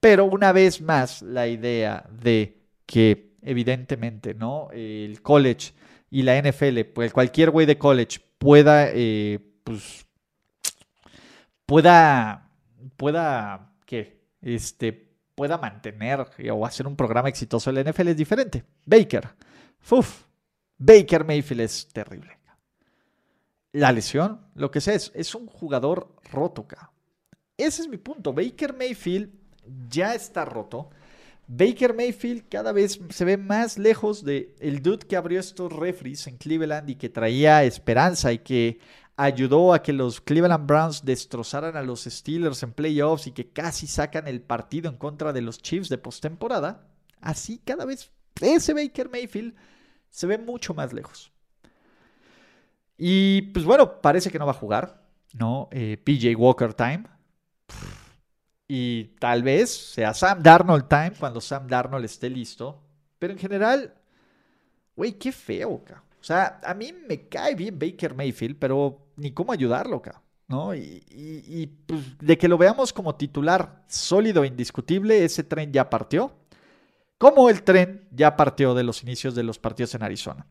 pero 0.00 0.26
una 0.26 0.52
vez 0.52 0.82
más 0.82 1.22
la 1.22 1.48
idea 1.48 2.04
de 2.10 2.58
que 2.84 3.32
evidentemente, 3.40 4.34
¿no? 4.34 4.68
El 4.70 5.22
college 5.22 5.72
y 6.12 6.24
la 6.24 6.38
NFL, 6.38 6.80
pues 6.94 7.10
cualquier 7.10 7.50
güey 7.50 7.64
de 7.64 7.78
college 7.78 8.20
pueda, 8.36 8.90
eh, 8.90 9.40
pues, 9.64 10.04
pueda, 11.64 12.50
pueda, 12.98 13.72
¿qué? 13.86 14.20
Este, 14.42 14.92
pueda 15.34 15.56
mantener 15.56 16.26
o 16.52 16.66
hacer 16.66 16.86
un 16.86 16.96
programa 16.96 17.30
exitoso 17.30 17.70
en 17.70 17.76
la 17.76 17.90
NFL 17.90 18.08
es 18.08 18.16
diferente. 18.18 18.62
Baker, 18.84 19.26
uf, 19.90 20.24
Baker 20.76 21.24
Mayfield 21.24 21.62
es 21.62 21.88
terrible. 21.88 22.36
La 23.72 23.90
lesión, 23.90 24.38
lo 24.54 24.70
que 24.70 24.82
sé, 24.82 24.96
es, 24.96 25.12
es 25.14 25.34
un 25.34 25.46
jugador 25.46 26.14
roto. 26.30 26.66
Ese 27.56 27.80
es 27.80 27.88
mi 27.88 27.96
punto. 27.96 28.34
Baker 28.34 28.76
Mayfield 28.76 29.30
ya 29.88 30.14
está 30.14 30.44
roto. 30.44 30.90
Baker 31.46 31.94
Mayfield 31.94 32.48
cada 32.48 32.72
vez 32.72 33.00
se 33.10 33.24
ve 33.24 33.36
más 33.36 33.78
lejos 33.78 34.24
de 34.24 34.54
el 34.60 34.82
dude 34.82 35.06
que 35.06 35.16
abrió 35.16 35.40
estos 35.40 35.72
refries 35.72 36.26
en 36.26 36.36
Cleveland 36.36 36.88
y 36.88 36.94
que 36.94 37.08
traía 37.08 37.64
esperanza 37.64 38.32
y 38.32 38.38
que 38.38 38.78
ayudó 39.16 39.74
a 39.74 39.82
que 39.82 39.92
los 39.92 40.20
Cleveland 40.20 40.66
Browns 40.66 41.04
destrozaran 41.04 41.76
a 41.76 41.82
los 41.82 42.04
Steelers 42.04 42.62
en 42.62 42.72
playoffs 42.72 43.26
y 43.26 43.32
que 43.32 43.50
casi 43.50 43.86
sacan 43.86 44.26
el 44.28 44.40
partido 44.40 44.88
en 44.88 44.96
contra 44.96 45.32
de 45.32 45.42
los 45.42 45.60
Chiefs 45.60 45.88
de 45.88 45.98
postemporada. 45.98 46.88
Así 47.20 47.58
cada 47.58 47.84
vez 47.84 48.10
ese 48.40 48.72
Baker 48.74 49.10
Mayfield 49.10 49.54
se 50.10 50.26
ve 50.26 50.38
mucho 50.38 50.74
más 50.74 50.92
lejos. 50.92 51.32
Y 52.96 53.42
pues 53.52 53.64
bueno, 53.64 54.00
parece 54.00 54.30
que 54.30 54.38
no 54.38 54.46
va 54.46 54.52
a 54.52 54.54
jugar, 54.54 55.02
¿no? 55.34 55.68
Eh, 55.72 55.96
PJ 56.02 56.34
Walker 56.36 56.72
time. 56.74 57.04
Y 58.74 59.16
tal 59.18 59.42
vez 59.42 59.68
sea 59.92 60.14
Sam 60.14 60.42
Darnold 60.42 60.88
time 60.88 61.12
cuando 61.20 61.42
Sam 61.42 61.66
Darnold 61.66 62.06
esté 62.06 62.30
listo. 62.30 62.82
Pero 63.18 63.34
en 63.34 63.38
general, 63.38 63.92
güey, 64.96 65.12
qué 65.18 65.30
feo, 65.30 65.84
ca. 65.84 66.02
O 66.18 66.24
sea, 66.24 66.58
a 66.64 66.72
mí 66.72 66.90
me 67.06 67.28
cae 67.28 67.54
bien 67.54 67.78
Baker 67.78 68.14
Mayfield, 68.14 68.56
pero 68.58 69.08
ni 69.16 69.32
cómo 69.32 69.52
ayudarlo, 69.52 70.00
ca. 70.00 70.22
¿no? 70.48 70.74
Y, 70.74 71.70
pues, 71.84 72.16
de 72.18 72.38
que 72.38 72.48
lo 72.48 72.56
veamos 72.56 72.94
como 72.94 73.14
titular 73.14 73.84
sólido 73.88 74.42
e 74.42 74.46
indiscutible, 74.46 75.22
ese 75.22 75.44
tren 75.44 75.70
ya 75.70 75.90
partió. 75.90 76.32
Como 77.18 77.50
el 77.50 77.64
tren 77.64 78.08
ya 78.10 78.36
partió 78.36 78.72
de 78.72 78.84
los 78.84 79.02
inicios 79.02 79.34
de 79.34 79.42
los 79.42 79.58
partidos 79.58 79.94
en 79.96 80.02
Arizona. 80.02 80.46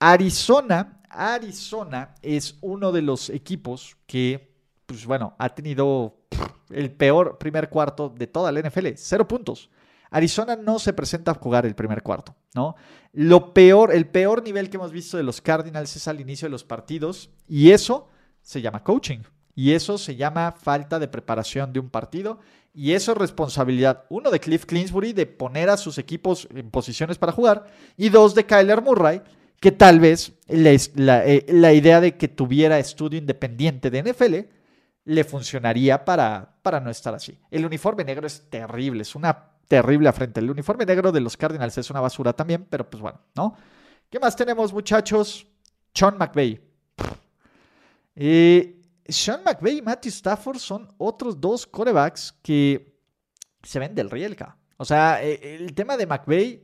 Arizona, 0.00 1.02
Arizona 1.10 2.14
es 2.22 2.56
uno 2.62 2.92
de 2.92 3.02
los 3.02 3.28
equipos 3.28 3.98
que, 4.06 4.56
pues 4.86 5.04
bueno, 5.04 5.36
ha 5.38 5.50
tenido 5.50 6.21
el 6.70 6.90
peor 6.90 7.38
primer 7.38 7.68
cuarto 7.68 8.08
de 8.08 8.26
toda 8.26 8.52
la 8.52 8.60
NFL, 8.60 8.88
cero 8.96 9.26
puntos. 9.26 9.70
Arizona 10.10 10.56
no 10.56 10.78
se 10.78 10.92
presenta 10.92 11.30
a 11.30 11.34
jugar 11.34 11.64
el 11.64 11.74
primer 11.74 12.02
cuarto, 12.02 12.34
¿no? 12.54 12.76
Lo 13.12 13.54
peor, 13.54 13.94
el 13.94 14.06
peor 14.06 14.42
nivel 14.42 14.68
que 14.68 14.76
hemos 14.76 14.92
visto 14.92 15.16
de 15.16 15.22
los 15.22 15.40
Cardinals 15.40 15.96
es 15.96 16.06
al 16.06 16.20
inicio 16.20 16.46
de 16.46 16.50
los 16.50 16.64
partidos 16.64 17.30
y 17.48 17.70
eso 17.70 18.08
se 18.42 18.60
llama 18.60 18.84
coaching 18.84 19.20
y 19.54 19.72
eso 19.72 19.98
se 19.98 20.16
llama 20.16 20.52
falta 20.52 20.98
de 20.98 21.08
preparación 21.08 21.72
de 21.72 21.80
un 21.80 21.88
partido 21.88 22.40
y 22.74 22.92
eso 22.92 23.12
es 23.12 23.18
responsabilidad, 23.18 24.04
uno, 24.08 24.30
de 24.30 24.40
Cliff 24.40 24.64
Clinsbury 24.64 25.12
de 25.12 25.26
poner 25.26 25.68
a 25.68 25.76
sus 25.76 25.98
equipos 25.98 26.48
en 26.54 26.70
posiciones 26.70 27.18
para 27.18 27.32
jugar, 27.32 27.66
y 27.98 28.08
dos, 28.08 28.34
de 28.34 28.46
Kyler 28.46 28.80
Murray, 28.80 29.20
que 29.60 29.72
tal 29.72 30.00
vez 30.00 30.32
la, 30.48 31.26
eh, 31.26 31.44
la, 31.48 31.72
idea 31.74 32.00
de 32.00 32.16
que 32.16 32.28
tuviera 32.28 32.78
estudio 32.78 33.18
independiente 33.18 33.90
de 33.90 34.02
NFL 34.02 34.34
le 35.04 35.24
funcionaría 35.24 36.04
para, 36.04 36.56
para 36.62 36.80
no 36.80 36.90
estar 36.90 37.14
así. 37.14 37.38
El 37.50 37.66
uniforme 37.66 38.04
negro 38.04 38.26
es 38.26 38.48
terrible, 38.48 39.02
es 39.02 39.14
una 39.14 39.50
terrible 39.68 40.08
afrenta. 40.08 40.40
El 40.40 40.50
uniforme 40.50 40.86
negro 40.86 41.10
de 41.12 41.20
los 41.20 41.36
Cardinals 41.36 41.78
es 41.78 41.90
una 41.90 42.00
basura 42.00 42.32
también, 42.32 42.66
pero 42.68 42.88
pues 42.88 43.00
bueno, 43.00 43.20
¿no? 43.34 43.56
¿Qué 44.10 44.20
más 44.20 44.36
tenemos, 44.36 44.72
muchachos? 44.72 45.46
Sean 45.94 46.18
McVay. 46.18 46.60
Eh, 48.14 48.80
sean 49.06 49.42
McVay 49.42 49.78
y 49.78 49.82
Matthew 49.82 50.10
Stafford 50.10 50.58
son 50.58 50.92
otros 50.98 51.40
dos 51.40 51.66
corebacks 51.66 52.32
que 52.42 52.98
se 53.62 53.78
ven 53.78 53.94
del 53.94 54.10
rielca. 54.10 54.56
O 54.76 54.84
sea, 54.84 55.22
e, 55.22 55.56
el 55.56 55.74
tema 55.74 55.96
de 55.96 56.06
McVay, 56.06 56.62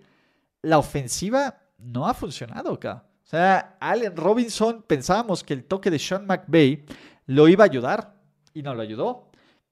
la 0.62 0.78
ofensiva 0.78 1.58
no 1.78 2.06
ha 2.06 2.14
funcionado 2.14 2.74
acá. 2.74 3.04
O 3.24 3.26
sea, 3.26 3.76
Allen 3.80 4.16
Robinson, 4.16 4.84
pensábamos 4.86 5.42
que 5.42 5.54
el 5.54 5.64
toque 5.64 5.90
de 5.90 5.98
Sean 5.98 6.26
McVay 6.26 6.84
lo 7.26 7.48
iba 7.48 7.64
a 7.64 7.66
ayudar 7.66 8.17
y 8.58 8.62
no 8.62 8.74
lo 8.74 8.82
ayudó. 8.82 9.28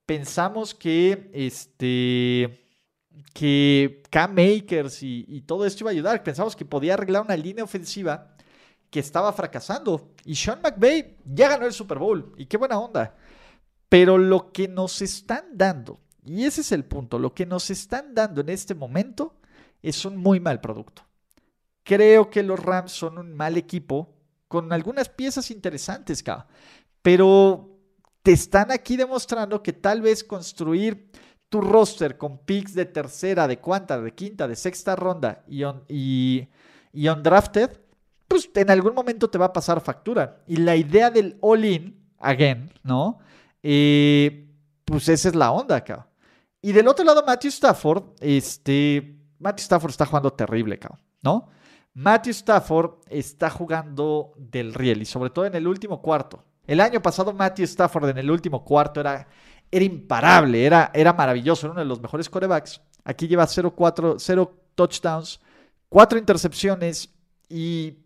Pensamos 0.06 0.74
que 0.74 1.30
este 1.32 2.62
que 3.32 4.02
Cam 4.10 4.34
Makers 4.34 5.02
y, 5.02 5.42
todo 5.46 5.66
esto 5.66 5.82
iba 5.82 5.90
a 5.90 5.92
ayudar. 5.92 6.22
Pensamos 6.22 6.54
que 6.54 6.64
podía 6.64 6.94
arreglar 6.94 7.22
una 7.22 7.36
línea 7.36 7.64
ofensiva 7.64 8.36
que 8.90 9.00
estaba 9.00 9.32
fracasando. 9.32 10.12
Y 10.24 10.34
Sean 10.34 10.60
McVay 10.62 11.16
ya 11.24 11.48
ganó 11.48 11.66
el 11.66 11.72
Super 11.72 11.98
Bowl. 11.98 12.32
Y 12.36 12.46
qué 12.46 12.56
buena 12.56 12.78
onda. 12.78 13.16
Pero 13.88 14.18
lo 14.18 14.52
que 14.52 14.68
nos 14.68 15.02
están 15.02 15.44
dando, 15.52 16.00
y 16.24 16.44
ese 16.44 16.60
es 16.60 16.72
el 16.72 16.84
punto, 16.84 17.18
lo 17.18 17.34
que 17.34 17.46
nos 17.46 17.70
están 17.70 18.14
dando 18.14 18.40
en 18.40 18.48
este 18.48 18.74
momento 18.74 19.36
es 19.82 20.04
un 20.04 20.16
muy 20.16 20.40
mal 20.40 20.60
producto. 20.60 21.02
Creo 21.82 22.30
que 22.30 22.42
los 22.42 22.58
Rams 22.58 22.92
son 22.92 23.18
un 23.18 23.32
mal 23.32 23.56
equipo 23.56 24.14
con 24.48 24.72
algunas 24.72 25.08
piezas 25.08 25.50
interesantes, 25.50 26.24
pero 27.02 27.75
te 28.26 28.32
están 28.32 28.72
aquí 28.72 28.96
demostrando 28.96 29.62
que 29.62 29.72
tal 29.72 30.02
vez 30.02 30.24
construir 30.24 31.12
tu 31.48 31.60
roster 31.60 32.18
con 32.18 32.38
picks 32.38 32.74
de 32.74 32.84
tercera, 32.84 33.46
de 33.46 33.60
cuarta, 33.60 34.00
de 34.00 34.12
quinta, 34.12 34.48
de 34.48 34.56
sexta 34.56 34.96
ronda 34.96 35.44
y, 35.46 35.62
y, 35.86 36.48
y 36.92 37.08
undrafted 37.08 37.78
pues 38.26 38.50
en 38.52 38.68
algún 38.68 38.96
momento 38.96 39.30
te 39.30 39.38
va 39.38 39.44
a 39.44 39.52
pasar 39.52 39.80
factura. 39.80 40.42
Y 40.48 40.56
la 40.56 40.74
idea 40.74 41.08
del 41.08 41.38
all-in, 41.40 42.04
again, 42.18 42.68
¿no? 42.82 43.20
Eh, 43.62 44.52
pues 44.84 45.08
esa 45.08 45.28
es 45.28 45.36
la 45.36 45.52
onda 45.52 45.76
acá. 45.76 46.08
Y 46.60 46.72
del 46.72 46.88
otro 46.88 47.04
lado, 47.04 47.22
Matthew 47.24 47.50
Stafford, 47.50 48.02
este, 48.18 49.20
Matthew 49.38 49.62
Stafford 49.62 49.90
está 49.92 50.04
jugando 50.04 50.32
terrible, 50.32 50.74
acá, 50.74 50.98
¿no? 51.22 51.48
Matthew 51.94 52.32
Stafford 52.32 52.90
está 53.08 53.50
jugando 53.50 54.32
del 54.36 54.74
riel 54.74 55.02
y 55.02 55.04
sobre 55.04 55.30
todo 55.30 55.46
en 55.46 55.54
el 55.54 55.68
último 55.68 56.02
cuarto. 56.02 56.42
El 56.66 56.80
año 56.80 57.00
pasado 57.00 57.32
Matthew 57.32 57.64
Stafford 57.64 58.10
en 58.10 58.18
el 58.18 58.30
último 58.30 58.64
cuarto 58.64 59.00
era, 59.00 59.26
era 59.70 59.84
imparable, 59.84 60.64
era, 60.64 60.90
era 60.92 61.12
maravilloso, 61.12 61.66
era 61.66 61.72
uno 61.72 61.80
de 61.80 61.86
los 61.86 62.00
mejores 62.00 62.28
corebacks. 62.28 62.80
Aquí 63.04 63.28
lleva 63.28 63.46
0-4, 63.46 64.16
0 64.18 64.54
touchdowns, 64.74 65.40
4 65.88 66.18
intercepciones 66.18 67.14
y 67.48 67.98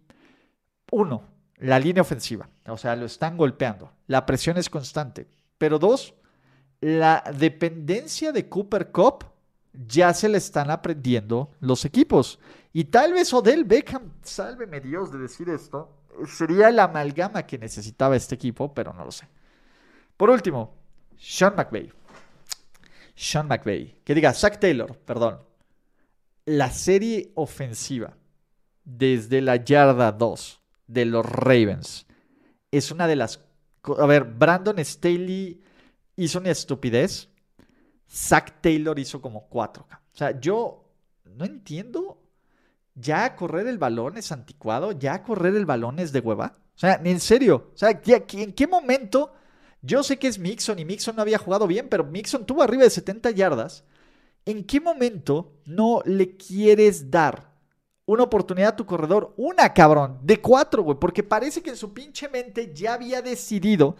uno, 0.90 1.22
la 1.56 1.78
línea 1.78 2.02
ofensiva. 2.02 2.48
O 2.66 2.76
sea, 2.76 2.96
lo 2.96 3.06
están 3.06 3.36
golpeando. 3.36 3.92
La 4.06 4.26
presión 4.26 4.58
es 4.58 4.68
constante. 4.68 5.26
Pero 5.58 5.78
dos, 5.78 6.14
la 6.80 7.22
dependencia 7.36 8.32
de 8.32 8.48
Cooper 8.48 8.90
Cup 8.90 9.24
ya 9.72 10.12
se 10.14 10.28
le 10.28 10.38
están 10.38 10.70
aprendiendo 10.70 11.50
los 11.60 11.84
equipos. 11.84 12.38
Y 12.72 12.84
tal 12.84 13.12
vez 13.12 13.32
Odell 13.32 13.64
Beckham, 13.64 14.12
sálveme 14.22 14.80
Dios 14.80 15.12
de 15.12 15.18
decir 15.18 15.48
esto, 15.48 15.99
sería 16.26 16.70
la 16.70 16.84
amalgama 16.84 17.46
que 17.46 17.58
necesitaba 17.58 18.16
este 18.16 18.34
equipo, 18.34 18.72
pero 18.72 18.92
no 18.92 19.04
lo 19.04 19.10
sé. 19.10 19.28
Por 20.16 20.30
último, 20.30 20.74
Sean 21.16 21.54
McVay. 21.56 21.92
Sean 23.14 23.46
McVay. 23.48 24.00
Que 24.04 24.14
diga, 24.14 24.32
Zach 24.32 24.58
Taylor, 24.58 24.96
perdón. 24.96 25.40
La 26.46 26.70
serie 26.70 27.32
ofensiva 27.34 28.16
desde 28.84 29.40
la 29.40 29.56
yarda 29.56 30.12
2 30.12 30.60
de 30.86 31.04
los 31.04 31.24
Ravens. 31.24 32.06
Es 32.70 32.90
una 32.90 33.06
de 33.06 33.16
las... 33.16 33.40
A 33.98 34.06
ver, 34.06 34.24
Brandon 34.24 34.78
Staley 34.84 35.62
hizo 36.16 36.38
una 36.38 36.50
estupidez. 36.50 37.28
Zach 38.10 38.60
Taylor 38.60 38.98
hizo 38.98 39.20
como 39.20 39.48
cuatro. 39.48 39.86
O 39.90 40.16
sea, 40.16 40.38
yo 40.40 40.84
no 41.24 41.44
entiendo. 41.44 42.19
Ya 43.00 43.36
correr 43.36 43.66
el 43.66 43.78
balón 43.78 44.16
es 44.16 44.32
anticuado. 44.32 44.92
Ya 44.92 45.22
correr 45.22 45.54
el 45.56 45.66
balón 45.66 45.98
es 45.98 46.12
de 46.12 46.20
hueva. 46.20 46.58
O 46.74 46.78
sea, 46.78 47.00
en 47.02 47.20
serio. 47.20 47.70
O 47.74 47.76
sea, 47.76 48.00
¿en 48.04 48.52
qué 48.52 48.66
momento? 48.66 49.32
Yo 49.82 50.02
sé 50.02 50.18
que 50.18 50.28
es 50.28 50.38
Mixon 50.38 50.78
y 50.78 50.84
Mixon 50.84 51.16
no 51.16 51.22
había 51.22 51.38
jugado 51.38 51.66
bien, 51.66 51.88
pero 51.88 52.04
Mixon 52.04 52.44
tuvo 52.44 52.62
arriba 52.62 52.84
de 52.84 52.90
70 52.90 53.30
yardas. 53.30 53.84
¿En 54.44 54.64
qué 54.64 54.80
momento 54.80 55.52
no 55.64 56.02
le 56.04 56.36
quieres 56.36 57.10
dar 57.10 57.50
una 58.12 58.24
oportunidad 58.24 58.70
a 58.70 58.76
tu 58.76 58.86
corredor. 58.86 59.34
Una, 59.36 59.72
cabrón. 59.72 60.18
De 60.22 60.40
cuatro, 60.40 60.82
güey. 60.82 60.98
Porque 60.98 61.22
parece 61.22 61.62
que 61.62 61.70
en 61.70 61.76
su 61.76 61.92
pinche 61.94 62.28
mente 62.28 62.72
ya 62.74 62.94
había 62.94 63.22
decidido, 63.22 63.96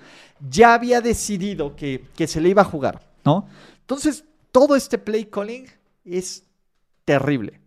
ya 0.48 0.74
había 0.74 1.00
decidido 1.00 1.76
que, 1.76 2.06
que 2.16 2.26
se 2.26 2.40
le 2.40 2.48
iba 2.48 2.62
a 2.62 2.64
jugar, 2.64 3.08
¿no? 3.24 3.46
Entonces, 3.80 4.24
todo 4.50 4.74
este 4.74 4.98
play 4.98 5.26
calling 5.26 5.66
es 6.04 6.44
terrible. 7.04 7.60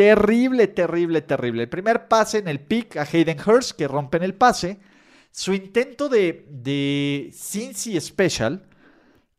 Terrible, 0.00 0.66
terrible, 0.68 1.20
terrible. 1.20 1.64
El 1.64 1.68
primer 1.68 2.08
pase 2.08 2.38
en 2.38 2.48
el 2.48 2.58
pick 2.58 2.96
a 2.96 3.02
Hayden 3.02 3.36
Hurst, 3.38 3.72
que 3.72 3.86
rompen 3.86 4.22
el 4.22 4.32
pase. 4.32 4.80
Su 5.30 5.52
intento 5.52 6.08
de, 6.08 6.46
de 6.48 7.30
Cincy 7.34 8.00
Special, 8.00 8.66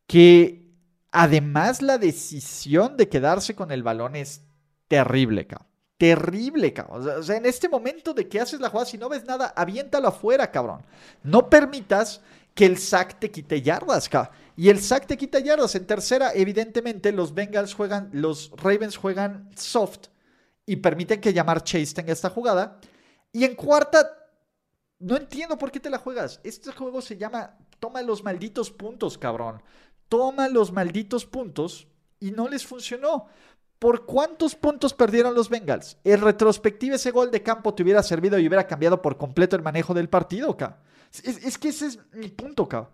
que 0.06 0.70
además 1.10 1.82
la 1.82 1.98
decisión 1.98 2.96
de 2.96 3.08
quedarse 3.08 3.56
con 3.56 3.72
el 3.72 3.82
balón 3.82 4.14
es 4.14 4.42
terrible, 4.86 5.48
cabrón 5.48 5.66
terrible, 5.98 6.72
cabrón. 6.72 7.08
O 7.08 7.22
sea, 7.22 7.36
en 7.36 7.46
este 7.46 7.68
momento 7.68 8.12
de 8.12 8.28
que 8.28 8.40
haces 8.40 8.60
la 8.60 8.68
jugada, 8.68 8.86
si 8.86 8.98
no 8.98 9.08
ves 9.08 9.24
nada, 9.24 9.52
aviéntalo 9.56 10.08
afuera, 10.08 10.50
cabrón. 10.50 10.82
No 11.22 11.48
permitas 11.48 12.20
que 12.54 12.66
el 12.66 12.78
sack 12.78 13.20
te 13.20 13.30
quite 13.30 13.62
yardas, 13.62 14.08
cabrón. 14.08 14.32
Y 14.56 14.68
el 14.68 14.80
sack 14.80 15.06
te 15.06 15.16
quita 15.16 15.38
yardas. 15.38 15.76
En 15.76 15.86
tercera, 15.86 16.32
evidentemente, 16.34 17.12
los 17.12 17.34
Bengals 17.34 17.74
juegan, 17.74 18.10
los 18.12 18.50
Ravens 18.56 18.96
juegan 18.96 19.48
soft 19.54 20.11
y 20.66 20.76
permiten 20.76 21.20
que 21.20 21.32
llamar 21.32 21.62
Chase 21.62 21.94
tenga 21.94 22.12
esta 22.12 22.30
jugada. 22.30 22.78
Y 23.32 23.44
en 23.44 23.54
cuarta, 23.54 24.08
no 24.98 25.16
entiendo 25.16 25.58
por 25.58 25.70
qué 25.70 25.80
te 25.80 25.90
la 25.90 25.98
juegas. 25.98 26.40
Este 26.44 26.72
juego 26.72 27.00
se 27.00 27.16
llama 27.16 27.56
Toma 27.78 28.02
los 28.02 28.22
malditos 28.22 28.70
puntos, 28.70 29.18
cabrón. 29.18 29.62
Toma 30.08 30.48
los 30.48 30.70
malditos 30.72 31.26
puntos 31.26 31.88
y 32.20 32.30
no 32.30 32.48
les 32.48 32.64
funcionó. 32.66 33.26
¿Por 33.78 34.06
cuántos 34.06 34.54
puntos 34.54 34.94
perdieron 34.94 35.34
los 35.34 35.48
Bengals? 35.48 35.98
En 36.04 36.20
retrospectiva, 36.20 36.94
ese 36.94 37.10
gol 37.10 37.32
de 37.32 37.42
campo 37.42 37.74
te 37.74 37.82
hubiera 37.82 38.00
servido 38.04 38.38
y 38.38 38.46
hubiera 38.46 38.68
cambiado 38.68 39.02
por 39.02 39.16
completo 39.16 39.56
el 39.56 39.62
manejo 39.62 39.92
del 39.92 40.08
partido, 40.08 40.56
ca. 40.56 40.78
Es, 41.24 41.58
que 41.58 41.70
ese 41.70 41.86
es 41.88 41.98
mi 42.12 42.28
punto, 42.28 42.68
ca. 42.68 42.82
O 42.82 42.90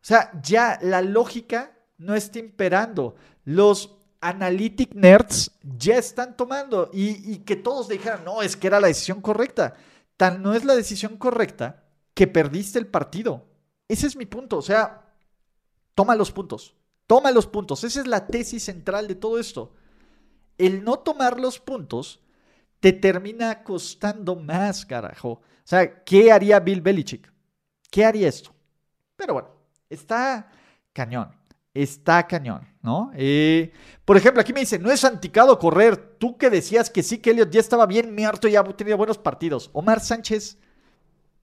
sea, 0.00 0.32
ya 0.42 0.78
la 0.80 1.02
lógica 1.02 1.76
no 1.98 2.14
está 2.14 2.38
imperando. 2.38 3.16
Los 3.44 3.98
analytic 4.28 4.94
nerds 4.94 5.50
ya 5.62 5.96
están 5.96 6.36
tomando 6.36 6.90
y, 6.92 7.38
que 7.38 7.56
todos 7.56 7.88
dijeran, 7.88 8.24
no, 8.24 8.42
es 8.42 8.56
que 8.56 8.66
era 8.66 8.80
la 8.80 8.88
decisión 8.88 9.20
correcta. 9.20 9.74
Tan 10.16 10.42
no 10.42 10.54
es 10.54 10.64
la 10.64 10.74
decisión 10.74 11.16
correcta 11.16 11.84
que 12.14 12.26
perdiste 12.26 12.78
el 12.78 12.86
partido. 12.86 13.46
Ese 13.88 14.06
es 14.06 14.16
mi 14.16 14.26
punto. 14.26 14.58
O 14.58 14.62
sea, 14.62 15.02
toma 15.94 16.14
los 16.14 16.30
puntos. 16.30 16.74
Toma 17.06 17.30
los 17.30 17.46
puntos. 17.46 17.84
Esa 17.84 18.00
es 18.00 18.06
la 18.06 18.26
tesis 18.26 18.62
central 18.62 19.08
de 19.08 19.14
todo 19.14 19.38
esto 19.38 19.74
el 20.58 20.84
no 20.84 20.98
tomar 20.98 21.40
los 21.40 21.58
puntos 21.58 22.20
te 22.80 22.92
termina 22.92 23.62
costando 23.62 24.36
más, 24.36 24.84
carajo. 24.84 25.30
O 25.30 25.42
sea, 25.66 26.04
¿qué 26.04 26.30
haría 26.30 26.60
Bill 26.60 26.80
Belichick? 26.80 27.32
¿Qué 27.90 28.04
haría 28.04 28.28
esto? 28.28 28.54
Pero 29.16 29.34
bueno, 29.34 29.48
está 29.88 30.50
cañón. 30.92 31.34
Está 31.72 32.26
cañón, 32.26 32.68
¿no? 32.84 33.10
Eh, 33.16 33.72
por 34.04 34.18
ejemplo, 34.18 34.42
aquí 34.42 34.52
me 34.52 34.60
dice, 34.60 34.78
no 34.78 34.92
es 34.92 35.04
anticado 35.04 35.58
correr. 35.58 35.96
Tú 36.18 36.36
que 36.36 36.50
decías 36.50 36.90
que 36.90 37.02
sí, 37.02 37.18
que 37.18 37.30
Elliot 37.30 37.50
ya 37.50 37.58
estaba 37.58 37.86
bien 37.86 38.14
muerto 38.14 38.46
y 38.46 38.52
ya 38.52 38.62
tenía 38.62 38.94
buenos 38.94 39.16
partidos. 39.16 39.70
Omar 39.72 40.00
Sánchez, 40.00 40.58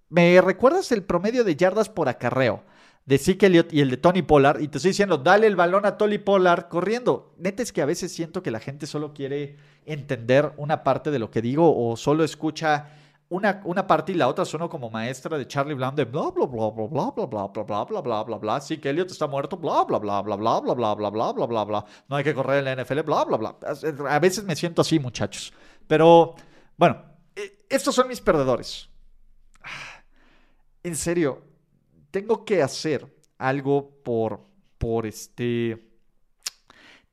¿me 0.07 0.39
recuerdas 0.39 0.91
el 0.91 1.03
promedio 1.03 1.43
de 1.43 1.55
yardas 1.55 1.89
por 1.89 2.07
acarreo? 2.07 2.63
de 3.03 3.17
Zeke 3.17 3.47
Elliott 3.47 3.73
y 3.73 3.81
el 3.81 3.89
de 3.89 3.97
Tony 3.97 4.21
Pollard, 4.21 4.61
y 4.61 4.67
te 4.67 4.77
estoy 4.77 4.91
diciendo, 4.91 5.17
dale 5.17 5.47
el 5.47 5.55
balón 5.55 5.87
a 5.87 5.97
Tony 5.97 6.19
Pollard 6.19 6.67
corriendo. 6.67 7.33
Neta 7.39 7.63
es 7.63 7.73
que 7.73 7.81
a 7.81 7.87
veces 7.87 8.11
siento 8.11 8.43
que 8.43 8.51
la 8.51 8.59
gente 8.59 8.85
solo 8.85 9.11
quiere 9.11 9.57
entender 9.87 10.53
una 10.57 10.83
parte 10.83 11.09
de 11.09 11.17
lo 11.17 11.31
que 11.31 11.41
digo 11.41 11.75
o 11.75 11.97
solo 11.97 12.23
escucha 12.23 12.91
una, 13.31 13.61
una 13.65 13.87
parte 13.87 14.11
y 14.11 14.15
la 14.15 14.27
otra 14.27 14.45
suena 14.45 14.67
como 14.67 14.89
maestra 14.89 15.37
de 15.37 15.47
Charlie 15.47 15.73
Brown 15.73 15.95
de 15.95 16.05
bla 16.05 16.29
bla 16.29 16.45
bla 16.45 16.67
bla 16.69 16.87
bla 16.91 17.11
bla 17.11 17.33
bla 17.33 17.33
bla 17.35 17.63
bla 17.63 17.83
bla 17.85 18.01
bla 18.01 18.23
bla 18.23 18.37
bla 18.37 18.61
sí 18.61 18.77
que 18.77 18.89
Elliott 18.89 19.11
está 19.11 19.27
muerto 19.27 19.57
bla 19.57 19.83
bla 19.83 19.97
bla 19.97 20.21
bla 20.21 20.35
bla 20.35 20.59
bla 20.59 20.73
bla 20.75 20.93
bla 20.93 21.09
bla 21.09 21.31
bla 21.33 21.45
bla 21.47 21.63
bla 21.63 21.85
no 22.07 22.15
hay 22.15 22.23
que 22.23 22.33
correr 22.33 22.59
en 22.59 22.65
la 22.65 22.83
NFL 22.83 23.01
bla 23.01 23.25
bla 23.25 23.37
bla 23.37 23.57
a 24.09 24.19
veces 24.19 24.43
me 24.43 24.55
siento 24.55 24.81
así 24.81 24.99
muchachos 24.99 25.51
pero 25.87 26.35
bueno 26.77 27.03
estos 27.67 27.95
son 27.95 28.07
mis 28.07 28.21
perdedores 28.21 28.89
en 30.83 30.95
serio 30.95 31.51
tengo 32.11 32.43
que 32.43 32.61
hacer 32.61 33.07
algo 33.37 34.01
por, 34.03 34.45
por 34.77 35.05
este... 35.05 35.87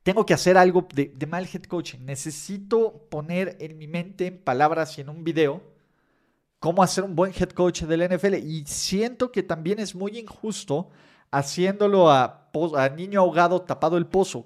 Tengo 0.03 0.25
que 0.25 0.33
hacer 0.33 0.57
algo 0.57 0.87
de, 0.93 1.13
mal 1.27 1.45
head 1.45 1.63
coaching. 1.63 1.99
Necesito 1.99 3.07
poner 3.09 3.57
en 3.59 3.77
mi 3.77 3.87
mente, 3.87 4.27
en 4.27 4.43
palabras 4.43 4.97
y 4.97 5.01
en 5.01 5.09
un 5.09 5.23
video, 5.23 5.61
cómo 6.59 6.83
hacer 6.83 7.03
un 7.03 7.15
buen 7.15 7.33
head 7.33 7.49
coach 7.49 7.83
del 7.83 8.07
NFL. 8.09 8.35
Y 8.35 8.65
siento 8.65 9.31
que 9.31 9.43
también 9.43 9.79
es 9.79 9.95
muy 9.95 10.17
injusto 10.17 10.89
haciéndolo 11.31 12.09
a, 12.09 12.49
a 12.75 12.89
niño 12.89 13.21
ahogado 13.21 13.61
tapado 13.61 13.97
el 13.97 14.07
pozo. 14.07 14.45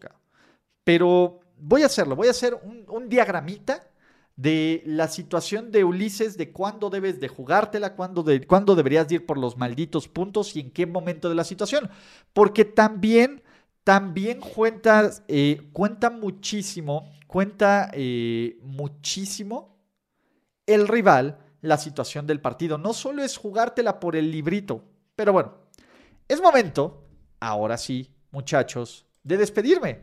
Pero 0.84 1.40
voy 1.58 1.84
a 1.84 1.88
hacerlo. 1.88 2.16
Voy 2.16 2.28
a 2.28 2.32
hacer 2.32 2.54
un, 2.64 2.86
un 2.88 3.10
diagramita 3.10 3.90
de 4.36 4.82
la 4.86 5.08
situación 5.08 5.72
de 5.72 5.84
Ulises, 5.84 6.38
de 6.38 6.52
cuándo 6.52 6.90
debes 6.90 7.20
de 7.20 7.28
jugártela, 7.28 7.96
cuándo, 7.96 8.24
de, 8.24 8.46
cuándo 8.46 8.76
deberías 8.76 9.12
ir 9.12 9.26
por 9.26 9.38
los 9.38 9.58
malditos 9.58 10.08
puntos 10.08 10.56
y 10.56 10.62
en 10.62 10.72
qué 10.72 10.86
momento 10.86 11.30
de 11.30 11.36
la 11.36 11.44
situación. 11.44 11.90
Porque 12.34 12.66
también, 12.66 13.44
también 13.84 14.40
cuenta, 14.40 15.12
eh, 15.28 15.70
cuenta 15.72 16.10
muchísimo, 16.10 17.12
cuenta 17.28 17.92
eh, 17.94 18.58
muchísimo 18.64 19.78
el 20.66 20.88
rival, 20.88 21.40
la 21.64 21.78
situación 21.78 22.28
del 22.28 22.40
partido. 22.40 22.78
No 22.78 22.94
solo 22.94 23.24
es 23.24 23.38
jugártela 23.38 24.00
por 24.00 24.16
el 24.16 24.30
librito, 24.30 24.84
pero 25.16 25.34
bueno, 25.34 25.54
es 26.28 26.40
momento, 26.42 27.08
ahora 27.40 27.78
sí, 27.78 28.12
muchachos, 28.32 29.08
de 29.24 29.38
despedirme. 29.38 30.02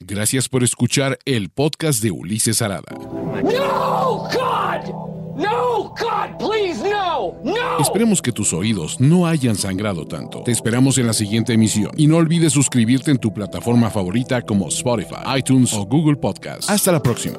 Gracias 0.00 0.48
por 0.48 0.64
escuchar 0.64 1.18
el 1.24 1.50
podcast 1.50 2.02
de 2.02 2.10
Ulises 2.10 2.60
Arada. 2.62 2.90
No, 2.90 4.28
God! 4.32 5.12
No, 5.36 5.94
God, 5.98 6.36
please, 6.38 6.82
no, 6.82 7.34
no. 7.42 7.78
Esperemos 7.78 8.20
que 8.20 8.32
tus 8.32 8.52
oídos 8.52 9.00
no 9.00 9.26
hayan 9.26 9.56
sangrado 9.56 10.06
tanto. 10.06 10.42
Te 10.42 10.52
esperamos 10.52 10.98
en 10.98 11.06
la 11.06 11.14
siguiente 11.14 11.54
emisión 11.54 11.90
y 11.96 12.06
no 12.06 12.18
olvides 12.18 12.52
suscribirte 12.52 13.10
en 13.10 13.18
tu 13.18 13.32
plataforma 13.32 13.88
favorita 13.90 14.42
como 14.42 14.68
Spotify, 14.68 15.38
iTunes 15.38 15.72
o 15.72 15.86
Google 15.86 16.16
Podcast. 16.16 16.68
Hasta 16.68 16.92
la 16.92 17.02
próxima. 17.02 17.38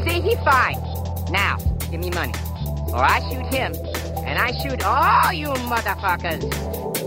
Now, 1.32 1.58
give 1.90 2.00
me 2.00 2.10
money, 2.12 2.34
or 2.94 3.04
I 3.04 3.20
shoot 3.30 3.46
him, 3.48 3.74
and 4.26 4.38
I 4.38 4.52
shoot 4.52 4.84
all 4.86 5.34
you 5.34 5.48
motherfuckers. 5.48 7.03